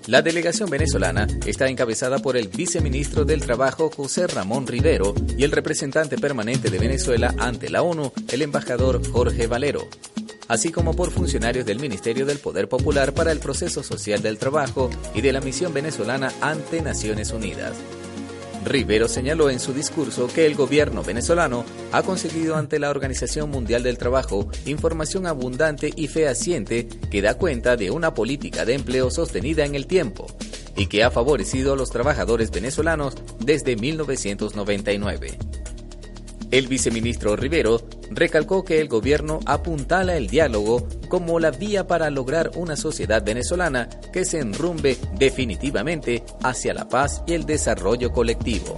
La 0.09 0.21
delegación 0.21 0.69
venezolana 0.69 1.29
está 1.47 1.69
encabezada 1.69 2.19
por 2.19 2.37
el 2.37 2.49
viceministro 2.49 3.25
del 3.25 3.41
Trabajo 3.41 3.89
José 3.89 4.27
Ramón 4.27 4.67
Rivero 4.67 5.15
y 5.39 5.45
el 5.45 5.53
representante 5.53 6.19
permanente 6.19 6.71
de 6.71 6.79
Venezuela 6.81 7.33
ante 7.39 7.71
la 7.71 7.83
ONU, 7.83 8.13
el 8.29 8.43
embajador 8.43 9.01
Jorge 9.09 9.47
Valero, 9.47 9.89
así 10.53 10.71
como 10.71 10.95
por 10.95 11.11
funcionarios 11.11 11.65
del 11.65 11.81
Ministerio 11.81 12.27
del 12.27 12.39
Poder 12.39 12.69
Popular 12.69 13.15
para 13.15 13.33
el 13.33 13.39
Proceso 13.39 13.83
Social 13.83 14.21
del 14.21 14.37
Trabajo 14.37 14.91
y 15.15 15.23
de 15.23 15.33
la 15.33 15.41
Misión 15.41 15.73
Venezolana 15.73 16.31
ante 16.43 16.83
Naciones 16.83 17.31
Unidas. 17.31 17.73
Rivero 18.63 19.09
señaló 19.09 19.49
en 19.49 19.59
su 19.59 19.73
discurso 19.73 20.29
que 20.29 20.45
el 20.45 20.55
gobierno 20.55 21.03
venezolano 21.03 21.65
ha 21.91 22.03
conseguido 22.03 22.57
ante 22.57 22.79
la 22.79 22.91
Organización 22.91 23.49
Mundial 23.49 23.83
del 23.83 23.97
Trabajo 23.97 24.47
información 24.67 25.27
abundante 25.27 25.91
y 25.97 26.09
fehaciente 26.09 26.87
que 27.11 27.23
da 27.23 27.39
cuenta 27.39 27.79
de 27.79 27.91
una 27.91 28.13
política 28.13 28.67
de 28.67 28.75
empleo 28.75 29.11
sostenida 29.11 29.65
en 29.65 29.75
el 29.75 29.87
tiempo 29.87 30.27
y 30.77 30.87
que 30.87 31.03
ha 31.03 31.11
favorecido 31.11 31.73
a 31.73 31.77
los 31.77 31.89
trabajadores 31.89 32.51
venezolanos 32.51 33.15
desde 33.41 33.75
1999. 33.77 35.39
El 36.53 36.69
viceministro 36.69 37.35
Rivero 37.35 37.81
recalcó 38.11 38.63
que 38.63 38.79
el 38.79 38.87
gobierno 38.87 39.41
apuntala 39.47 40.19
el 40.19 40.29
diálogo 40.29 40.87
como 41.09 41.41
la 41.41 41.51
vía 41.51 41.87
para 41.87 42.11
lograr 42.11 42.51
una 42.57 42.77
sociedad 42.77 43.25
venezolana 43.25 43.89
que 44.13 44.27
se 44.27 44.39
enrumbe 44.39 44.99
definitivamente 45.19 46.23
hacia 46.43 46.75
la 46.75 46.91
paz 46.91 47.23
y 47.27 47.33
el 47.33 47.47
desarrollo 47.47 48.13
colectivo. 48.13 48.77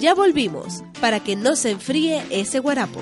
Ya 0.00 0.14
volvimos 0.14 0.82
para 1.00 1.20
que 1.20 1.36
no 1.36 1.54
se 1.54 1.70
enfríe 1.70 2.24
ese 2.30 2.58
guarapo. 2.58 3.00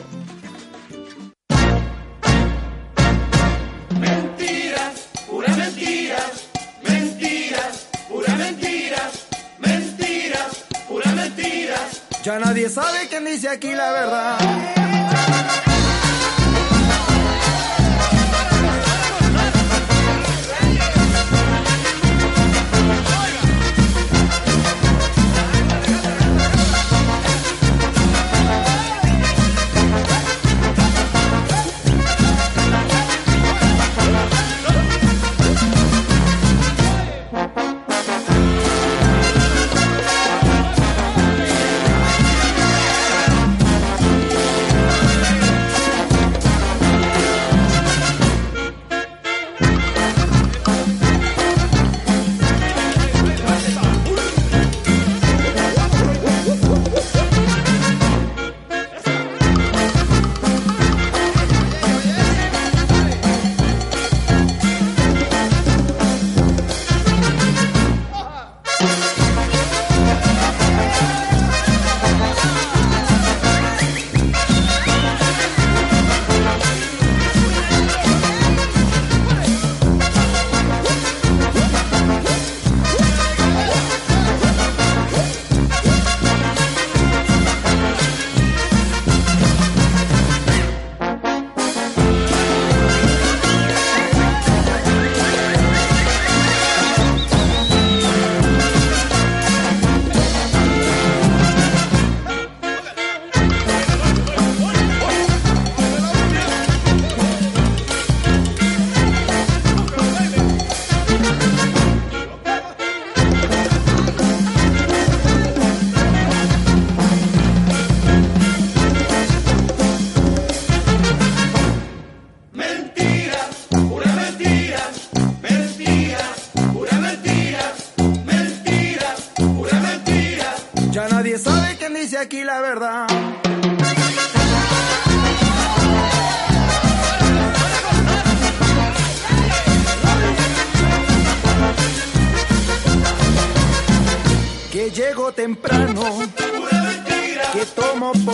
Sabe 12.68 13.08
quién 13.08 13.24
dice 13.24 13.48
aquí 13.48 13.72
la 13.72 13.92
verdad. 13.92 14.77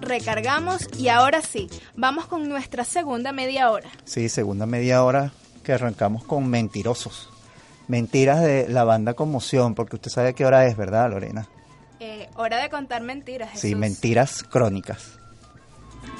recargamos 0.00 0.88
y 0.98 1.08
ahora 1.08 1.42
sí, 1.42 1.68
vamos 1.96 2.26
con 2.26 2.48
nuestra 2.48 2.84
segunda 2.84 3.32
media 3.32 3.70
hora. 3.70 3.90
Sí, 4.04 4.28
segunda 4.28 4.66
media 4.66 5.04
hora 5.04 5.32
que 5.62 5.72
arrancamos 5.72 6.24
con 6.24 6.48
Mentirosos. 6.48 7.30
Mentiras 7.88 8.40
de 8.40 8.66
la 8.68 8.84
banda 8.84 9.14
Conmoción, 9.14 9.74
porque 9.74 9.96
usted 9.96 10.10
sabe 10.10 10.34
qué 10.34 10.46
hora 10.46 10.66
es, 10.66 10.76
¿verdad, 10.76 11.10
Lorena? 11.10 11.48
Eh, 12.00 12.28
hora 12.36 12.58
de 12.58 12.70
contar 12.70 13.02
mentiras. 13.02 13.50
Jesús. 13.50 13.62
Sí, 13.62 13.74
mentiras 13.74 14.42
crónicas. 14.42 15.18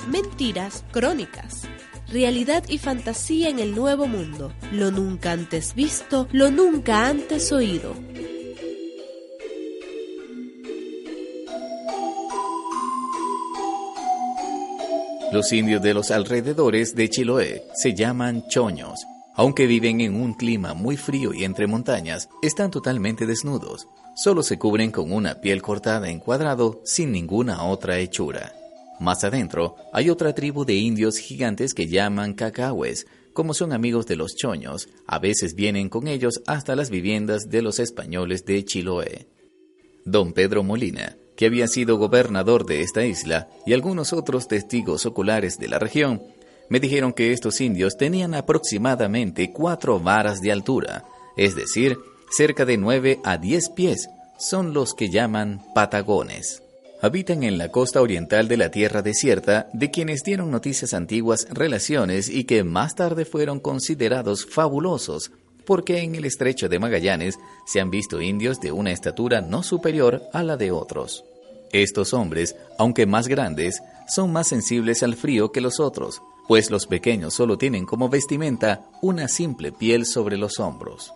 Mentiras 0.08 0.84
crónicas. 0.90 1.62
Realidad 2.08 2.64
y 2.68 2.78
fantasía 2.78 3.48
en 3.48 3.58
el 3.58 3.74
nuevo 3.74 4.06
mundo. 4.06 4.52
Lo 4.72 4.90
nunca 4.90 5.32
antes 5.32 5.74
visto, 5.74 6.28
lo 6.32 6.50
nunca 6.50 7.06
antes 7.06 7.50
oído. 7.52 7.94
Los 15.34 15.52
indios 15.52 15.82
de 15.82 15.94
los 15.94 16.12
alrededores 16.12 16.94
de 16.94 17.10
Chiloé 17.10 17.64
se 17.74 17.92
llaman 17.92 18.46
choños 18.46 19.04
Aunque 19.34 19.66
viven 19.66 20.00
en 20.00 20.14
un 20.14 20.34
clima 20.34 20.74
muy 20.74 20.96
frío 20.96 21.34
y 21.34 21.42
entre 21.42 21.66
montañas, 21.66 22.28
están 22.40 22.70
totalmente 22.70 23.26
desnudos. 23.26 23.88
Solo 24.14 24.44
se 24.44 24.60
cubren 24.60 24.92
con 24.92 25.10
una 25.10 25.40
piel 25.40 25.60
cortada 25.60 26.08
en 26.08 26.20
cuadrado 26.20 26.80
sin 26.84 27.10
ninguna 27.10 27.64
otra 27.64 27.98
hechura. 27.98 28.52
Más 29.00 29.24
adentro 29.24 29.74
hay 29.92 30.08
otra 30.08 30.36
tribu 30.36 30.64
de 30.64 30.74
indios 30.74 31.18
gigantes 31.18 31.74
que 31.74 31.88
llaman 31.88 32.34
cacahues, 32.34 33.08
como 33.32 33.54
son 33.54 33.72
amigos 33.72 34.06
de 34.06 34.14
los 34.14 34.36
choños, 34.36 34.88
a 35.08 35.18
veces 35.18 35.56
vienen 35.56 35.88
con 35.88 36.06
ellos 36.06 36.42
hasta 36.46 36.76
las 36.76 36.90
viviendas 36.90 37.50
de 37.50 37.60
los 37.60 37.80
españoles 37.80 38.44
de 38.44 38.64
Chiloé. 38.64 39.26
Don 40.04 40.32
Pedro 40.32 40.62
Molina, 40.62 41.16
que 41.36 41.46
había 41.46 41.66
sido 41.66 41.96
gobernador 41.96 42.66
de 42.66 42.82
esta 42.82 43.04
isla, 43.04 43.48
y 43.66 43.72
algunos 43.72 44.12
otros 44.12 44.48
testigos 44.48 45.06
oculares 45.06 45.58
de 45.58 45.68
la 45.68 45.78
región, 45.78 46.22
me 46.68 46.80
dijeron 46.80 47.12
que 47.12 47.32
estos 47.32 47.60
indios 47.60 47.96
tenían 47.96 48.34
aproximadamente 48.34 49.52
cuatro 49.52 50.00
varas 50.00 50.40
de 50.40 50.52
altura, 50.52 51.04
es 51.36 51.54
decir, 51.54 51.98
cerca 52.30 52.64
de 52.64 52.78
nueve 52.78 53.20
a 53.24 53.36
diez 53.36 53.68
pies, 53.68 54.08
son 54.38 54.72
los 54.72 54.94
que 54.94 55.10
llaman 55.10 55.62
patagones. 55.74 56.62
Habitan 57.02 57.42
en 57.42 57.58
la 57.58 57.70
costa 57.70 58.00
oriental 58.00 58.48
de 58.48 58.56
la 58.56 58.70
tierra 58.70 59.02
desierta, 59.02 59.68
de 59.74 59.90
quienes 59.90 60.22
dieron 60.22 60.50
noticias 60.50 60.94
antiguas 60.94 61.46
relaciones 61.50 62.30
y 62.30 62.44
que 62.44 62.64
más 62.64 62.94
tarde 62.94 63.26
fueron 63.26 63.60
considerados 63.60 64.46
fabulosos, 64.46 65.30
porque 65.66 66.00
en 66.00 66.14
el 66.14 66.24
estrecho 66.24 66.68
de 66.68 66.78
Magallanes 66.78 67.38
se 67.66 67.80
han 67.80 67.90
visto 67.90 68.20
indios 68.20 68.60
de 68.60 68.72
una 68.72 68.92
estatura 68.92 69.40
no 69.40 69.62
superior 69.62 70.22
a 70.32 70.42
la 70.42 70.56
de 70.56 70.70
otros. 70.70 71.24
Estos 71.72 72.14
hombres, 72.14 72.54
aunque 72.78 73.06
más 73.06 73.26
grandes, 73.26 73.82
son 74.06 74.32
más 74.32 74.48
sensibles 74.48 75.02
al 75.02 75.16
frío 75.16 75.50
que 75.50 75.60
los 75.60 75.80
otros, 75.80 76.22
pues 76.46 76.70
los 76.70 76.86
pequeños 76.86 77.34
solo 77.34 77.58
tienen 77.58 77.86
como 77.86 78.08
vestimenta 78.08 78.86
una 79.02 79.28
simple 79.28 79.72
piel 79.72 80.06
sobre 80.06 80.36
los 80.36 80.60
hombros. 80.60 81.12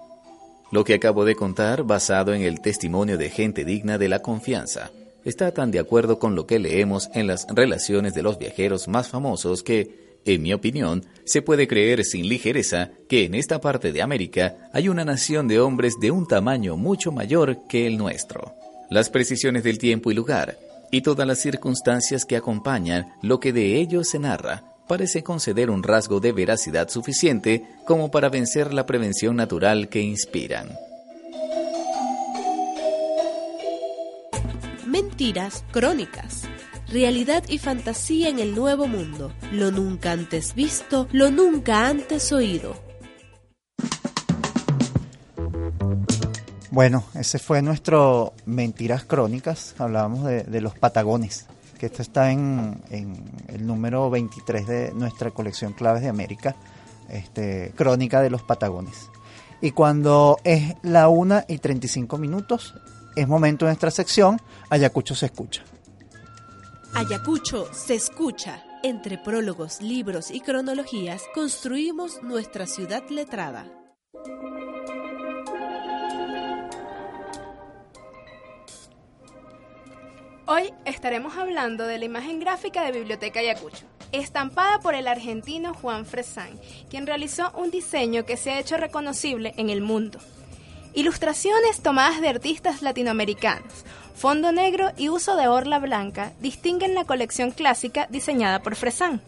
Lo 0.71 0.85
que 0.85 0.95
acabo 0.95 1.25
de 1.25 1.35
contar 1.35 1.85
basado 1.85 2.35
en 2.35 2.43
el 2.43 2.61
testimonio 2.61 3.19
de 3.19 3.31
gente 3.31 3.65
digna 3.65 3.99
de 3.99 4.09
la 4.09 4.21
confianza 4.21 4.91
está 5.25 5.53
tan 5.53 5.71
de 5.71 5.79
acuerdo 5.79 6.19
con 6.19 6.35
lo 6.35 6.47
que 6.47 6.59
leemos 6.59 7.09
en 7.15 7.27
las 7.27 7.47
relaciones 7.49 8.15
de 8.15 8.23
los 8.23 8.39
viajeros 8.39 8.89
más 8.89 9.09
famosos 9.09 9.63
que, 9.63 10.08
en 10.25 10.43
mi 10.43 10.53
opinión, 10.53 11.05
se 11.25 11.43
puede 11.43 11.69
creer 11.69 12.05
sin 12.05 12.29
ligereza 12.29 12.91
que 13.09 13.25
en 13.25 13.35
esta 13.35 13.61
parte 13.61 13.93
de 13.93 14.03
América 14.03 14.71
hay 14.73 14.89
una 14.89 15.05
nación 15.05 15.49
de 15.49 15.61
hombres 15.61 15.95
de 16.01 16.11
un 16.11 16.27
tamaño 16.27 16.77
mucho 16.77 17.13
mayor 17.13 17.67
que 17.69 17.87
el 17.87 17.99
nuestro. 17.99 18.55
Las 18.91 19.11
precisiones 19.11 19.65
del 19.65 19.79
tiempo 19.79 20.11
y 20.11 20.15
lugar, 20.15 20.59
y 20.91 21.03
todas 21.03 21.27
las 21.27 21.39
circunstancias 21.39 22.25
que 22.25 22.37
acompañan 22.37 23.13
lo 23.23 23.41
que 23.41 23.53
de 23.53 23.77
ellos 23.77 24.09
se 24.09 24.19
narra, 24.19 24.65
parece 24.89 25.23
conceder 25.23 25.71
un 25.71 25.83
rasgo 25.83 26.19
de 26.19 26.33
veracidad 26.33 26.89
suficiente 26.89 27.65
como 27.87 28.11
para 28.11 28.31
vencer 28.31 28.73
la 28.73 28.87
prevención 28.87 29.37
natural 29.37 29.89
que 29.89 30.01
inspiran. 30.01 30.71
Mentiras 34.87 35.65
crónicas. 35.71 36.49
Realidad 36.91 37.45
y 37.49 37.59
fantasía 37.59 38.31
en 38.31 38.39
el 38.39 38.55
nuevo 38.55 38.87
mundo. 38.87 39.31
Lo 39.53 39.71
nunca 39.71 40.13
antes 40.13 40.55
visto, 40.55 41.07
lo 41.13 41.31
nunca 41.31 41.87
antes 41.87 42.33
oído. 42.33 42.77
Bueno, 46.71 47.05
ese 47.15 47.39
fue 47.39 47.61
nuestro 47.61 48.33
Mentiras 48.47 49.05
Crónicas. 49.05 49.75
Hablábamos 49.77 50.25
de, 50.25 50.61
los 50.63 50.79
Patagones, 50.79 51.45
que 51.79 51.87
esto 51.87 52.01
está 52.01 52.31
en, 52.31 52.81
el 53.49 53.67
número 53.67 54.09
23 54.09 54.67
de 54.67 54.93
nuestra 54.95 55.31
colección 55.31 55.75
Claves 55.75 56.01
de 56.01 56.09
América, 56.09 56.57
este, 57.11 57.73
Crónica 57.77 58.23
de 58.23 58.31
los 58.31 58.43
Patagones. 58.43 59.11
Y 59.61 59.73
cuando 59.73 60.39
es 60.43 60.75
la 60.83 61.09
1 61.09 61.45
y 61.49 61.59
35 61.59 62.17
minutos, 62.17 62.75
es 63.15 63.29
momento 63.29 63.67
de 63.67 63.73
nuestra 63.73 63.91
sección 63.91 64.41
Ayacucho 64.71 65.15
se 65.15 65.27
escucha. 65.27 65.65
Ayacucho 66.95 67.69
se 67.73 67.95
escucha. 67.95 68.65
Entre 68.83 69.19
prólogos, 69.19 69.83
libros 69.83 70.31
y 70.31 70.41
cronologías 70.41 71.23
construimos 71.35 72.23
nuestra 72.23 72.67
ciudad 72.67 73.03
letrada. 73.11 73.67
Hoy 80.47 80.73
estaremos 80.85 81.37
hablando 81.37 81.87
de 81.87 81.99
la 81.99 82.05
imagen 82.05 82.41
gráfica 82.41 82.83
de 82.85 82.93
Biblioteca 82.93 83.41
Ayacucho, 83.41 83.85
estampada 84.13 84.81
por 84.81 84.95
el 84.95 85.07
argentino 85.07 85.75
Juan 85.75 86.07
Fresán, 86.07 86.59
quien 86.89 87.07
realizó 87.07 87.53
un 87.57 87.71
diseño 87.71 88.25
que 88.25 88.37
se 88.37 88.53
ha 88.53 88.59
hecho 88.59 88.77
reconocible 88.77 89.53
en 89.57 89.71
el 89.71 89.83
mundo. 89.83 90.19
Ilustraciones 90.95 91.83
tomadas 91.83 92.21
de 92.21 92.29
artistas 92.29 92.81
latinoamericanos, 92.83 93.85
fondo 94.19 94.51
negro 94.51 94.91
y 94.97 95.09
uso 95.09 95.37
de 95.37 95.47
orla 95.47 95.79
blanca 95.79 96.33
distinguen 96.41 96.97
la 96.97 97.05
colección 97.05 97.53
clásica 97.53 98.09
diseñada 98.11 98.61
por 98.61 98.75
Fresán. 98.75 99.23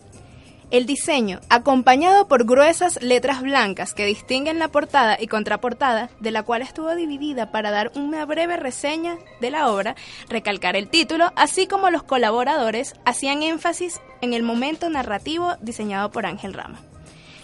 El 0.72 0.84
diseño, 0.84 1.40
acompañado 1.48 2.26
por 2.28 2.44
gruesas 2.44 3.00
letras 3.00 3.40
blancas 3.40 3.94
que 3.94 4.04
distinguen 4.04 4.58
la 4.58 4.68
portada 4.68 5.16
y 5.20 5.28
contraportada, 5.28 6.10
de 6.20 6.30
la 6.32 6.42
cual 6.42 6.62
estuvo 6.62 6.94
dividida 6.94 7.50
para 7.50 7.70
dar 7.70 7.92
una 7.94 8.24
breve 8.24 8.56
reseña 8.56 9.16
de 9.40 9.50
la 9.50 9.70
obra, 9.70 9.94
recalcar 10.28 10.76
el 10.76 10.88
título, 10.88 11.32
así 11.36 11.66
como 11.66 11.90
los 11.90 12.02
colaboradores 12.02 12.94
hacían 13.04 13.42
énfasis 13.42 14.00
en 14.20 14.32
el 14.32 14.42
momento 14.42 14.90
narrativo 14.90 15.54
diseñado 15.60 16.10
por 16.10 16.26
Ángel 16.26 16.52
Rama. 16.52 16.80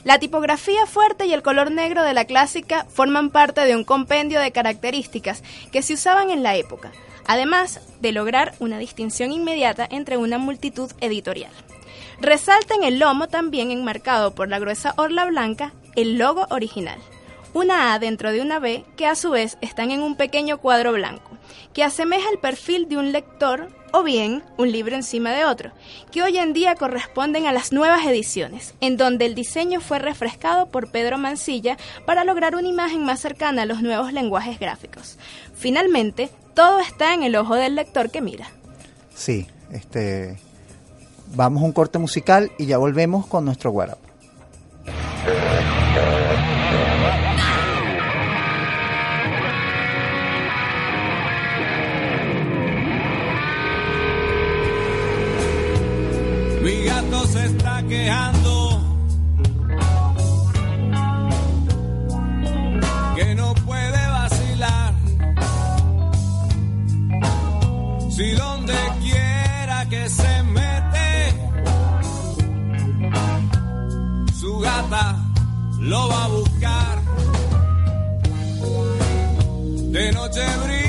La 0.03 0.21
tipografía 0.21 0.87
fuerte 0.87 1.27
y 1.27 1.33
el 1.33 1.43
color 1.43 1.73
negro 1.73 2.05
de 2.05 2.15
la 2.15 2.27
clásica 2.27 2.87
forman 2.89 3.31
parte 3.31 3.63
de 3.63 3.75
un 3.75 3.83
compendio 3.83 4.39
de 4.41 4.53
características 4.53 5.43
que 5.73 5.83
se 5.83 5.95
usaban 5.95 6.31
en 6.31 6.45
la 6.45 6.55
época, 6.55 6.93
además 7.27 7.81
de 8.01 8.13
lograr 8.13 8.55
una 8.59 8.79
distinción 8.79 9.33
inmediata 9.33 9.87
entre 9.91 10.17
una 10.17 10.39
multitud 10.39 10.91
editorial. 11.01 11.53
Resalta 12.21 12.75
en 12.75 12.85
el 12.85 12.99
lomo 12.99 13.29
también 13.29 13.71
enmarcado 13.71 14.35
por 14.35 14.49
la 14.49 14.59
gruesa 14.59 14.95
orla 14.97 15.27
blanca 15.27 15.73
el 15.97 16.19
logo 16.19 16.47
original, 16.51 16.99
una 17.53 17.93
A 17.93 17.99
dentro 17.99 18.33
de 18.33 18.41
una 18.41 18.59
B 18.59 18.85
que 18.97 19.07
a 19.07 19.15
su 19.15 19.31
vez 19.31 19.59
están 19.61 19.91
en 19.91 20.03
un 20.03 20.17
pequeño 20.17 20.59
cuadro 20.59 20.93
blanco, 20.93 21.31
que 21.73 21.85
asemeja 21.85 22.29
el 22.31 22.39
perfil 22.39 22.89
de 22.89 22.97
un 22.97 23.13
lector 23.13 23.69
o 23.93 24.03
bien 24.03 24.43
un 24.57 24.73
libro 24.73 24.95
encima 24.95 25.33
de 25.33 25.45
otro, 25.45 25.73
que 26.11 26.23
hoy 26.23 26.37
en 26.37 26.53
día 26.53 26.75
corresponden 26.75 27.47
a 27.47 27.53
las 27.53 27.73
nuevas 27.73 28.05
ediciones, 28.07 28.75
en 28.81 28.97
donde 28.97 29.27
el 29.27 29.35
diseño 29.35 29.81
fue 29.81 29.99
refrescado 29.99 30.67
por 30.67 30.91
Pedro 30.91 31.19
Mancilla 31.19 31.79
para 32.05 32.25
lograr 32.25 32.57
una 32.57 32.69
imagen 32.69 33.05
más 33.05 33.21
cercana 33.21 33.63
a 33.63 33.67
los 33.67 33.83
nuevos 33.83 34.13
lenguajes 34.13 34.59
gráficos. 34.59 35.19
Finalmente, 35.55 36.31
todo 36.57 36.81
está 36.81 37.13
en 37.15 37.23
el 37.23 37.37
ojo 37.37 37.55
del 37.55 37.77
lector 37.77 38.11
que 38.11 38.23
mira. 38.23 38.49
Sí, 39.15 39.47
este 39.71 40.39
vamos 41.35 41.63
a 41.63 41.67
un 41.67 41.73
corte 41.73 41.99
musical 41.99 42.51
y 42.59 42.67
ya 42.67 42.79
volvemos 42.79 43.27
con 43.27 43.45
nuestro 43.45 43.71
guarapo. 43.71 44.01
Mi 56.63 56.85
gato 56.85 57.27
se 57.27 57.45
está 57.45 57.83
quejando. 57.87 58.36
Si 68.17 68.31
donde 68.31 68.73
quiera 69.03 69.87
que 69.91 70.09
se 70.09 70.43
mete, 70.45 71.35
su 74.41 74.59
gata 74.59 75.23
lo 75.81 76.09
va 76.09 76.25
a 76.25 76.29
buscar. 76.29 77.03
De 79.93 80.13
noche 80.13 80.41
brilla 80.65 80.86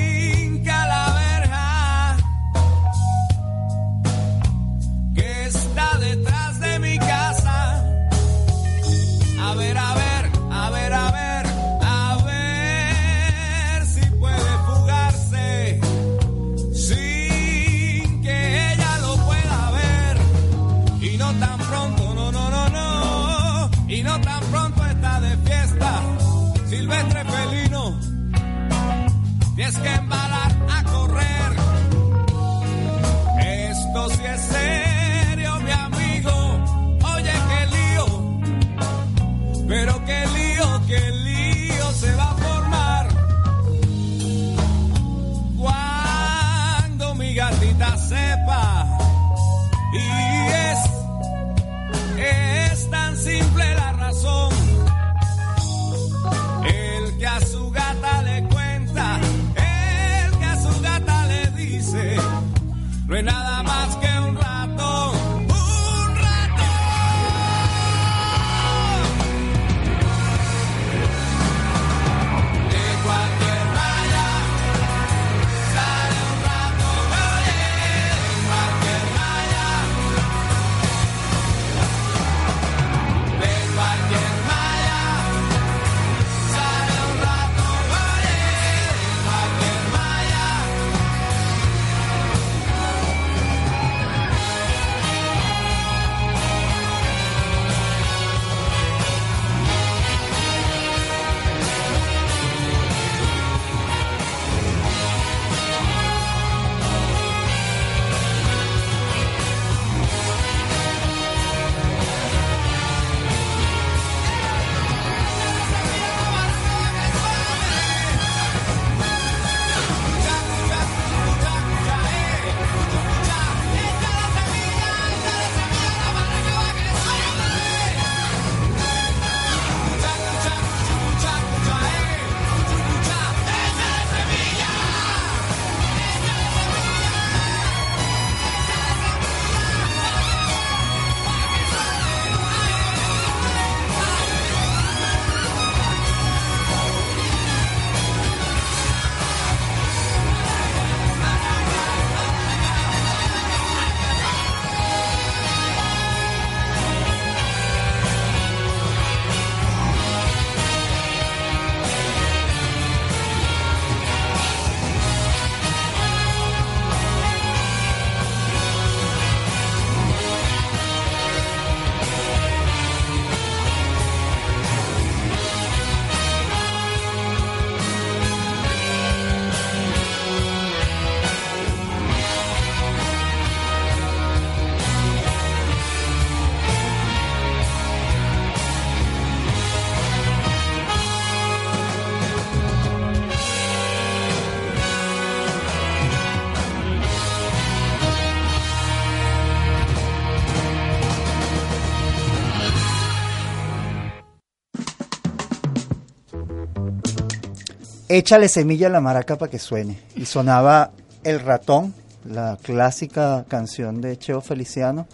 Échale 208.10 208.48
semilla 208.48 208.88
a 208.88 208.90
la 208.90 209.02
maraca 209.02 209.36
para 209.38 209.52
que 209.52 209.60
suene. 209.60 210.00
Y 210.16 210.24
sonaba 210.24 210.92
El 211.26 211.42
ratón, 211.42 211.94
la 212.24 212.58
clásica 212.62 213.46
canción 213.50 214.00
de 214.00 214.18
Cheo 214.18 214.40
Feliciano, 214.40 215.08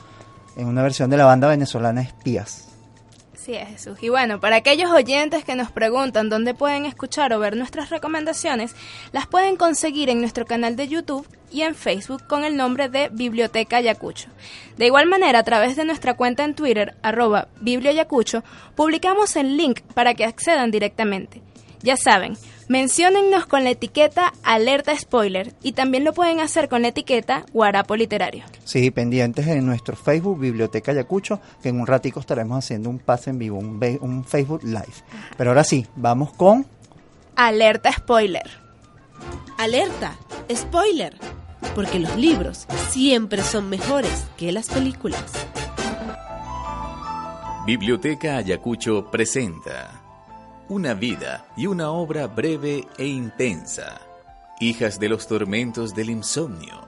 en 0.55 0.67
una 0.67 0.83
versión 0.83 1.09
de 1.09 1.17
la 1.17 1.25
banda 1.25 1.47
venezolana 1.47 2.01
Espías. 2.01 2.67
Sí, 3.35 3.55
es 3.55 3.67
Jesús. 3.67 3.97
Y 4.01 4.09
bueno, 4.09 4.39
para 4.39 4.57
aquellos 4.57 4.91
oyentes 4.91 5.43
que 5.43 5.55
nos 5.55 5.71
preguntan 5.71 6.29
dónde 6.29 6.53
pueden 6.53 6.85
escuchar 6.85 7.33
o 7.33 7.39
ver 7.39 7.57
nuestras 7.57 7.89
recomendaciones, 7.89 8.75
las 9.11 9.25
pueden 9.25 9.57
conseguir 9.57 10.09
en 10.09 10.21
nuestro 10.21 10.45
canal 10.45 10.75
de 10.75 10.87
YouTube 10.87 11.27
y 11.51 11.63
en 11.63 11.73
Facebook 11.73 12.27
con 12.27 12.43
el 12.43 12.55
nombre 12.55 12.89
de 12.89 13.09
Biblioteca 13.09 13.77
Ayacucho. 13.77 14.29
De 14.77 14.85
igual 14.85 15.07
manera, 15.07 15.39
a 15.39 15.43
través 15.43 15.75
de 15.75 15.83
nuestra 15.83 16.13
cuenta 16.13 16.43
en 16.43 16.53
Twitter, 16.53 16.95
arroba 17.01 17.47
Biblioyacucho, 17.59 18.43
publicamos 18.75 19.35
el 19.35 19.57
link 19.57 19.81
para 19.95 20.13
que 20.13 20.25
accedan 20.25 20.69
directamente. 20.69 21.41
Ya 21.83 21.97
saben, 21.97 22.37
menciónennos 22.69 23.45
con 23.45 23.65
la 23.65 23.71
etiqueta 23.71 24.33
Alerta 24.41 24.97
Spoiler 24.97 25.53
y 25.61 25.73
también 25.73 26.05
lo 26.05 26.13
pueden 26.13 26.39
hacer 26.39 26.69
con 26.69 26.81
la 26.81 26.87
etiqueta 26.87 27.45
Guarapo 27.51 27.97
Literario. 27.97 28.45
Sí, 28.63 28.89
pendientes 28.89 29.45
en 29.47 29.65
nuestro 29.65 29.97
Facebook, 29.97 30.39
Biblioteca 30.39 30.93
Ayacucho, 30.93 31.41
que 31.61 31.69
en 31.69 31.81
un 31.81 31.85
ratico 31.85 32.21
estaremos 32.21 32.57
haciendo 32.57 32.89
un 32.89 32.99
pase 32.99 33.31
en 33.31 33.37
vivo, 33.37 33.59
un, 33.59 34.23
Facebook 34.25 34.63
Live. 34.63 34.93
Pero 35.37 35.49
ahora 35.49 35.65
sí, 35.65 35.85
vamos 35.97 36.31
con... 36.31 36.65
Alerta 37.35 37.91
Spoiler. 37.91 38.49
Alerta, 39.57 40.15
spoiler, 40.53 41.17
porque 41.75 41.99
los 41.99 42.15
libros 42.15 42.65
siempre 42.89 43.41
son 43.43 43.69
mejores 43.69 44.25
que 44.37 44.53
las 44.53 44.69
películas. 44.69 45.23
Biblioteca 47.65 48.37
Ayacucho 48.37 49.09
presenta 49.09 50.02
Una 50.73 50.95
vida 50.95 51.45
y 51.55 51.67
una 51.67 51.91
obra 51.91 52.25
breve 52.25 52.87
e 52.97 53.05
intensa. 53.05 54.01
Hijas 54.59 54.99
de 54.99 55.07
los 55.07 55.27
tormentos 55.27 55.93
del 55.93 56.09
insomnio. 56.09 56.87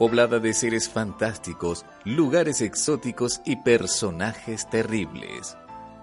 Poblada 0.00 0.40
de 0.40 0.52
seres 0.52 0.88
fantásticos, 0.88 1.86
lugares 2.04 2.60
exóticos 2.60 3.40
y 3.44 3.54
personajes 3.54 4.68
terribles. 4.68 5.56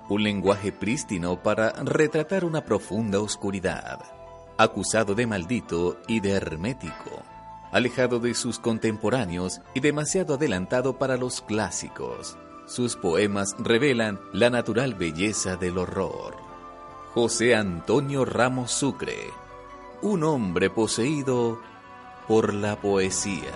Un 0.08 0.24
lenguaje 0.24 0.72
prístino 0.72 1.44
para 1.44 1.72
retratar 1.84 2.46
una 2.46 2.64
profunda 2.64 3.20
oscuridad. 3.20 4.00
Acusado 4.58 5.14
de 5.14 5.28
maldito 5.28 6.00
y 6.08 6.22
de 6.22 6.32
hermético. 6.32 7.24
Alejado 7.74 8.20
de 8.22 8.36
sus 8.36 8.58
contemporáneos 8.58 9.60
y 9.74 9.82
demasiado 9.82 10.36
adelantado 10.36 10.98
para 10.98 11.18
los 11.18 11.42
clásicos. 11.42 12.38
Sus 12.68 12.96
poemas 12.96 13.54
revelan 13.60 14.18
la 14.32 14.50
natural 14.50 14.96
belleza 14.96 15.58
del 15.58 15.78
horror. 15.78 16.47
José 17.14 17.56
Antonio 17.56 18.26
Ramos 18.26 18.72
Sucre, 18.72 19.32
un 20.02 20.24
hombre 20.24 20.70
poseído 20.70 21.60
por 22.28 22.54
la 22.54 22.76
poesía. 22.76 23.54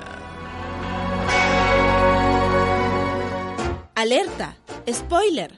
Alerta, 3.95 4.55
spoiler, 4.91 5.53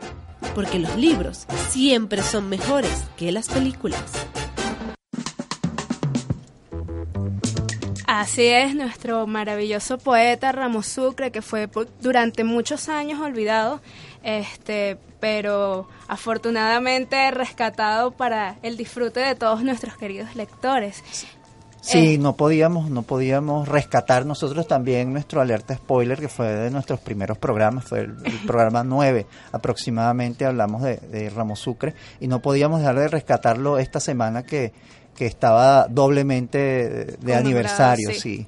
porque 0.54 0.80
los 0.80 0.96
libros 0.98 1.46
siempre 1.70 2.22
son 2.22 2.50
mejores 2.50 3.04
que 3.16 3.32
las 3.32 3.48
películas. 3.48 4.02
Así 8.06 8.46
es, 8.46 8.76
nuestro 8.76 9.26
maravilloso 9.28 9.98
poeta 9.98 10.52
Ramos 10.52 10.88
Sucre, 10.88 11.32
que 11.32 11.41
fue 11.41 11.68
por- 11.68 11.88
durante 12.00 12.44
muchos 12.44 12.88
años 12.89 13.20
olvidado, 13.22 13.82
este, 14.24 14.98
pero 15.20 15.88
afortunadamente 16.08 17.32
rescatado 17.32 18.12
para 18.12 18.58
el 18.64 18.78
disfrute 18.78 19.20
de 19.20 19.36
todos 19.36 19.64
nuestros 19.64 19.96
queridos 19.98 20.36
lectores. 20.36 21.04
Sí, 21.82 22.14
Eh. 22.14 22.18
no 22.18 22.38
podíamos, 22.38 22.90
no 22.90 23.02
podíamos 23.04 23.68
rescatar 23.68 24.26
nosotros 24.26 24.68
también 24.68 25.12
nuestro 25.12 25.42
alerta 25.42 25.76
spoiler, 25.76 26.18
que 26.18 26.30
fue 26.30 26.48
de 26.48 26.72
nuestros 26.72 27.02
primeros 27.02 27.38
programas, 27.38 27.84
fue 27.84 28.00
el, 28.00 28.16
el 28.24 28.38
programa 28.48 28.86
9 28.86 29.26
aproximadamente, 29.52 30.46
hablamos 30.46 30.82
de, 30.82 30.96
de 30.96 31.30
Ramos 31.30 31.60
Sucre, 31.60 31.94
y 32.22 32.28
no 32.28 32.42
podíamos 32.42 32.80
dejar 32.80 32.98
de 32.98 33.10
rescatarlo 33.10 33.80
esta 33.80 34.00
semana 34.00 34.44
que, 34.44 34.72
que 35.16 35.26
estaba 35.26 35.88
doblemente 35.90 37.18
de, 37.20 37.36
aniversario, 37.36 38.12
sí. 38.12 38.20
sí. 38.20 38.48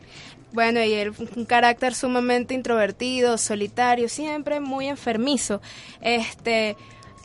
Bueno, 0.56 0.84
y 0.84 0.94
él 0.94 1.14
un 1.36 1.46
carácter 1.46 1.94
sumamente 1.94 2.54
introvertido, 2.56 3.38
solitario, 3.38 4.10
siempre 4.10 4.60
muy 4.60 4.88
enfermizo. 4.88 5.62
Este, 6.02 6.76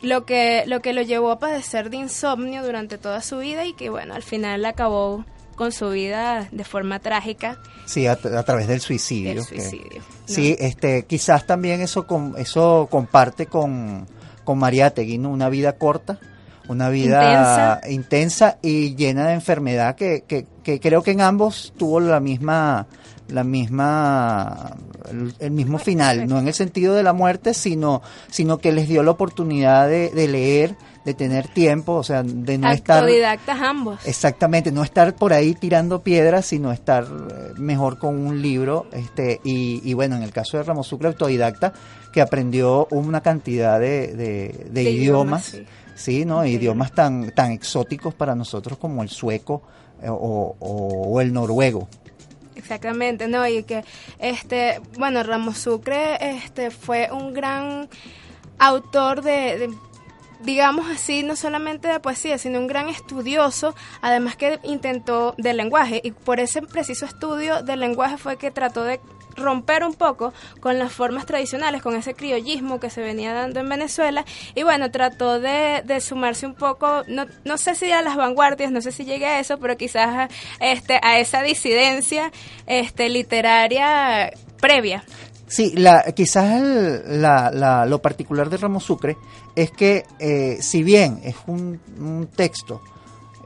lo 0.02 0.26
que 0.26 0.64
lo 0.66 0.80
que 0.82 0.92
lo 0.92 1.02
llevó 1.02 1.30
a 1.30 1.38
padecer 1.38 1.88
de 1.90 1.96
insomnio 1.98 2.62
durante 2.64 2.98
toda 2.98 3.22
su 3.22 3.38
vida 3.38 3.64
y 3.64 3.72
que 3.72 3.88
bueno, 3.88 4.14
al 4.14 4.22
final 4.22 4.64
acabó 4.64 5.24
con 5.56 5.72
su 5.72 5.90
vida 5.90 6.48
de 6.50 6.64
forma 6.64 6.98
trágica. 7.00 7.58
Sí, 7.86 8.06
a, 8.06 8.12
a 8.12 8.42
través 8.44 8.66
del 8.66 8.80
suicidio. 8.80 9.34
Del 9.34 9.46
que- 9.46 9.60
suicidio, 9.60 9.98
¿no? 10.00 10.04
Sí, 10.26 10.56
este, 10.58 11.04
quizás 11.06 11.46
también 11.46 11.80
eso 11.82 12.06
con, 12.06 12.34
eso 12.38 12.88
comparte 12.90 13.46
con, 13.46 14.06
con 14.44 14.58
Mariátegui, 14.58 15.18
¿no? 15.18 15.30
Una 15.30 15.48
vida 15.50 15.72
corta, 15.74 16.18
una 16.68 16.88
vida 16.88 17.80
Intensa. 17.80 17.90
intensa 17.90 18.58
y 18.62 18.94
llena 18.94 19.26
de 19.26 19.34
enfermedad 19.34 19.96
que, 19.96 20.22
que, 20.26 20.46
que 20.62 20.80
creo 20.80 21.02
que 21.02 21.10
en 21.10 21.20
ambos 21.20 21.74
tuvo 21.76 22.00
la 22.00 22.20
misma 22.20 22.86
la 23.32 23.44
misma 23.44 24.76
el, 25.40 25.50
mismo 25.50 25.78
final, 25.78 26.26
no 26.28 26.38
en 26.38 26.48
el 26.48 26.54
sentido 26.54 26.94
de 26.94 27.02
la 27.02 27.12
muerte, 27.12 27.54
sino 27.54 28.02
sino 28.30 28.58
que 28.58 28.72
les 28.72 28.88
dio 28.88 29.02
la 29.02 29.10
oportunidad 29.12 29.88
de, 29.88 30.10
de 30.10 30.28
leer, 30.28 30.76
de 31.04 31.14
tener 31.14 31.48
tiempo, 31.48 31.94
o 31.94 32.02
sea, 32.02 32.22
de 32.22 32.58
no 32.58 32.70
estar 32.70 32.98
Autodidactas 33.02 33.60
ambos. 33.60 34.00
Exactamente, 34.06 34.70
no 34.72 34.82
estar 34.84 35.14
por 35.16 35.32
ahí 35.32 35.54
tirando 35.54 36.02
piedras, 36.02 36.46
sino 36.46 36.72
estar 36.72 37.04
eh, 37.04 37.52
mejor 37.56 37.98
con 37.98 38.16
un 38.18 38.40
libro. 38.42 38.86
Este, 38.92 39.40
y, 39.44 39.80
y 39.88 39.94
bueno, 39.94 40.16
en 40.16 40.22
el 40.22 40.32
caso 40.32 40.56
de 40.58 40.62
Ramos 40.64 40.86
Sucre, 40.86 41.08
autodidacta, 41.08 41.72
que 42.12 42.20
aprendió 42.20 42.86
una 42.90 43.20
cantidad 43.22 43.80
de, 43.80 44.08
de- 44.14 44.66
de 44.70 44.70
De 44.70 44.82
idiomas, 44.90 45.54
idiomas, 45.54 45.70
sí, 45.96 46.24
¿no? 46.24 46.44
Idiomas 46.44 46.92
tan, 46.92 47.30
tan 47.34 47.52
exóticos 47.52 48.14
para 48.14 48.34
nosotros 48.34 48.78
como 48.78 49.02
el 49.02 49.08
sueco 49.08 49.62
eh, 50.02 50.08
o, 50.08 50.56
o- 50.58 51.02
o 51.08 51.20
el 51.20 51.32
noruego. 51.32 51.88
Exactamente, 52.56 53.28
no, 53.28 53.46
y 53.46 53.62
que 53.62 53.84
este, 54.18 54.80
bueno, 54.98 55.22
Ramos 55.22 55.58
Sucre 55.58 56.18
este 56.20 56.70
fue 56.70 57.08
un 57.12 57.32
gran 57.32 57.88
autor 58.58 59.22
de, 59.22 59.58
de, 59.58 59.70
digamos 60.42 60.88
así, 60.88 61.22
no 61.22 61.36
solamente 61.36 61.88
de 61.88 62.00
poesía, 62.00 62.38
sino 62.38 62.58
un 62.58 62.66
gran 62.66 62.88
estudioso, 62.88 63.74
además 64.02 64.36
que 64.36 64.58
intentó 64.64 65.34
del 65.38 65.56
lenguaje. 65.56 66.00
Y 66.02 66.10
por 66.12 66.40
ese 66.40 66.62
preciso 66.62 67.06
estudio 67.06 67.62
del 67.62 67.80
lenguaje 67.80 68.18
fue 68.18 68.36
que 68.36 68.50
trató 68.50 68.84
de 68.84 69.00
romper 69.40 69.84
un 69.84 69.94
poco 69.94 70.32
con 70.60 70.78
las 70.78 70.92
formas 70.92 71.26
tradicionales, 71.26 71.82
con 71.82 71.96
ese 71.96 72.14
criollismo 72.14 72.78
que 72.78 72.90
se 72.90 73.00
venía 73.00 73.32
dando 73.32 73.60
en 73.60 73.68
Venezuela 73.68 74.24
y 74.54 74.62
bueno, 74.62 74.90
trató 74.90 75.40
de, 75.40 75.82
sumarse 76.00 76.46
un 76.46 76.54
poco, 76.54 77.02
no, 77.08 77.26
no 77.44 77.58
sé 77.58 77.74
si 77.74 77.90
a 77.92 78.02
las 78.02 78.16
vanguardias, 78.16 78.70
no 78.70 78.80
sé 78.80 78.92
si 78.92 79.04
llegue 79.04 79.26
a 79.26 79.40
eso, 79.40 79.58
pero 79.58 79.76
quizás 79.76 80.30
este, 80.60 80.98
a 81.02 81.18
esa 81.18 81.42
disidencia 81.42 82.30
este, 82.66 83.08
literaria 83.08 84.32
previa. 84.60 85.04
Sí, 85.46 85.72
la, 85.74 86.04
quizás 86.14 86.60
el- 86.62 87.20
la- 87.22 87.50
la- 87.50 87.84
lo 87.86 88.00
particular 88.00 88.48
de 88.50 88.56
Ramos 88.56 88.84
Sucre 88.84 89.16
es 89.56 89.70
que 89.72 90.04
eh, 90.20 90.58
si 90.60 90.82
bien 90.84 91.20
es 91.24 91.34
un, 91.48 91.80
un 91.98 92.28
texto, 92.28 92.80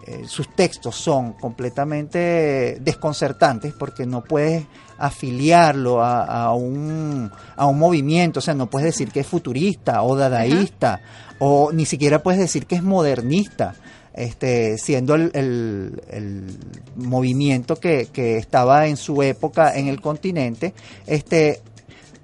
eh, 0.07 0.25
sus 0.27 0.49
textos 0.55 0.97
son 0.97 1.33
completamente 1.33 2.77
desconcertantes 2.81 3.73
porque 3.73 4.05
no 4.05 4.23
puedes 4.23 4.65
afiliarlo 4.99 6.03
a, 6.05 6.55
un, 6.55 7.31
a 7.57 7.67
un 7.67 7.79
movimiento, 7.79 8.39
o 8.39 8.43
sea, 8.43 8.55
no 8.55 8.69
puedes 8.71 8.87
decir 8.87 9.11
que 9.11 9.21
es 9.21 9.27
futurista 9.27 10.03
o 10.03 10.17
dadaísta 10.17 11.01
o 11.39 11.71
ni 11.73 11.85
siquiera 11.85 12.23
puedes 12.23 12.41
decir 12.41 12.67
que 12.67 12.77
es 12.77 12.83
modernista. 12.83 13.75
Este, 14.17 14.79
siendo 14.79 15.17
el, 15.17 15.33
el- 15.35 16.01
el 16.09 16.57
movimiento 16.95 17.75
que, 17.75 18.07
que 18.13 18.37
estaba 18.39 18.87
en 18.87 18.97
su 18.97 19.21
época 19.25 19.75
en 19.77 19.89
el 19.89 20.01
continente, 20.01 20.73
este, 21.05 21.61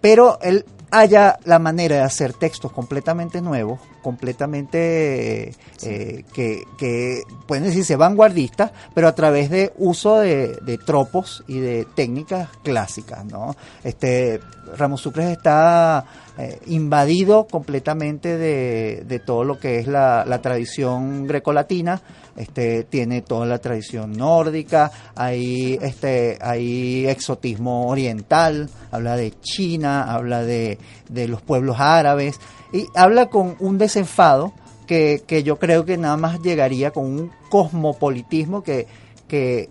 pero 0.00 0.38
él 0.40 0.64
haya 0.92 1.40
la 1.44 1.58
manera 1.58 1.96
de 1.96 2.02
hacer 2.02 2.32
textos 2.32 2.70
completamente 2.70 3.40
nuevos, 3.40 3.80
completamente 4.02 5.54
eh, 5.82 6.24
que, 6.32 6.64
que 6.78 7.22
pueden 7.46 7.64
decirse 7.64 7.96
vanguardistas, 7.96 8.72
pero 8.94 9.08
a 9.08 9.14
través 9.14 9.50
de 9.50 9.72
uso 9.78 10.18
de, 10.18 10.58
de 10.62 10.78
tropos 10.78 11.44
y 11.46 11.60
de 11.60 11.86
técnicas 11.94 12.48
clásicas, 12.62 13.24
¿no? 13.24 13.54
Este 13.84 14.40
Ramos 14.76 15.00
Sucres 15.00 15.30
está 15.30 16.04
eh, 16.38 16.60
invadido 16.66 17.46
completamente 17.46 18.36
de, 18.36 19.04
de 19.06 19.18
todo 19.18 19.44
lo 19.44 19.58
que 19.58 19.78
es 19.78 19.86
la, 19.86 20.24
la 20.24 20.40
tradición 20.40 21.26
grecolatina, 21.26 22.00
este 22.36 22.84
tiene 22.84 23.22
toda 23.22 23.46
la 23.46 23.58
tradición 23.58 24.12
nórdica, 24.12 24.90
hay 25.14 25.78
este 25.82 26.38
hay 26.40 27.06
exotismo 27.06 27.88
oriental, 27.88 28.70
habla 28.90 29.16
de 29.16 29.32
China, 29.40 30.04
habla 30.04 30.42
de, 30.42 30.78
de 31.12 31.28
los 31.28 31.42
pueblos 31.42 31.76
árabes 31.78 32.40
y 32.72 32.86
habla 32.94 33.26
con 33.26 33.56
un 33.58 33.78
desenfado 33.78 34.52
que, 34.86 35.22
que 35.26 35.42
yo 35.42 35.58
creo 35.58 35.84
que 35.84 35.96
nada 35.96 36.16
más 36.16 36.40
llegaría 36.40 36.90
con 36.90 37.04
un 37.04 37.30
cosmopolitismo 37.48 38.62
que, 38.62 38.86
que 39.28 39.68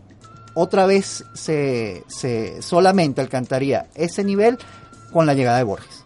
otra 0.53 0.85
vez 0.85 1.25
se, 1.33 2.03
se 2.07 2.61
solamente 2.61 3.21
alcanzaría 3.21 3.87
ese 3.95 4.23
nivel 4.23 4.57
con 5.11 5.25
la 5.25 5.33
llegada 5.33 5.57
de 5.57 5.63
Borges. 5.63 5.98